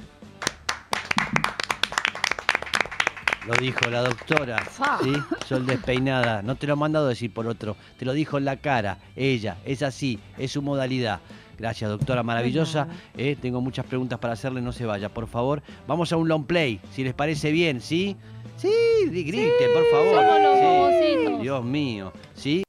Lo 3.47 3.55
dijo 3.55 3.89
la 3.89 4.03
doctora, 4.03 4.57
Ah. 4.81 4.99
¿sí? 5.01 5.13
Sol 5.47 5.65
despeinada. 5.67 6.43
No 6.43 6.57
te 6.57 6.67
lo 6.67 6.73
he 6.73 6.77
mandado 6.77 7.07
a 7.07 7.11
decir 7.11 7.33
por 7.33 7.47
otro. 7.47 7.77
Te 7.97 8.05
lo 8.05 8.13
dijo 8.13 8.39
en 8.39 8.45
la 8.45 8.57
cara. 8.57 8.99
Ella, 9.15 9.59
es 9.65 9.83
así, 9.83 10.19
es 10.37 10.51
su 10.51 10.63
modalidad. 10.63 11.21
Gracias, 11.57 11.89
doctora 11.89 12.25
maravillosa. 12.25 12.89
Eh, 13.17 13.37
tengo 13.41 13.61
muchas 13.61 13.87
preguntas 13.87 14.19
para 14.19 14.35
hacerle, 14.35 14.61
no 14.63 14.73
se 14.73 14.85
vaya, 14.85 15.09
por 15.11 15.29
favor. 15.29 15.63
Vamos 15.87 16.13
a 16.13 16.17
un 16.17 16.27
long 16.29 16.45
play, 16.45 16.81
si 16.91 17.05
les 17.05 17.15
parece 17.15 17.53
bien, 17.53 17.81
¿sí? 17.81 18.17
Sí, 18.57 18.69
griten, 19.11 19.73
por 19.75 19.87
favor. 19.91 20.15
somos 20.15 20.43
los 20.43 20.59
Sí. 20.61 21.43
Dios 21.43 21.65
mío, 21.65 22.13
¿sí? 22.35 22.66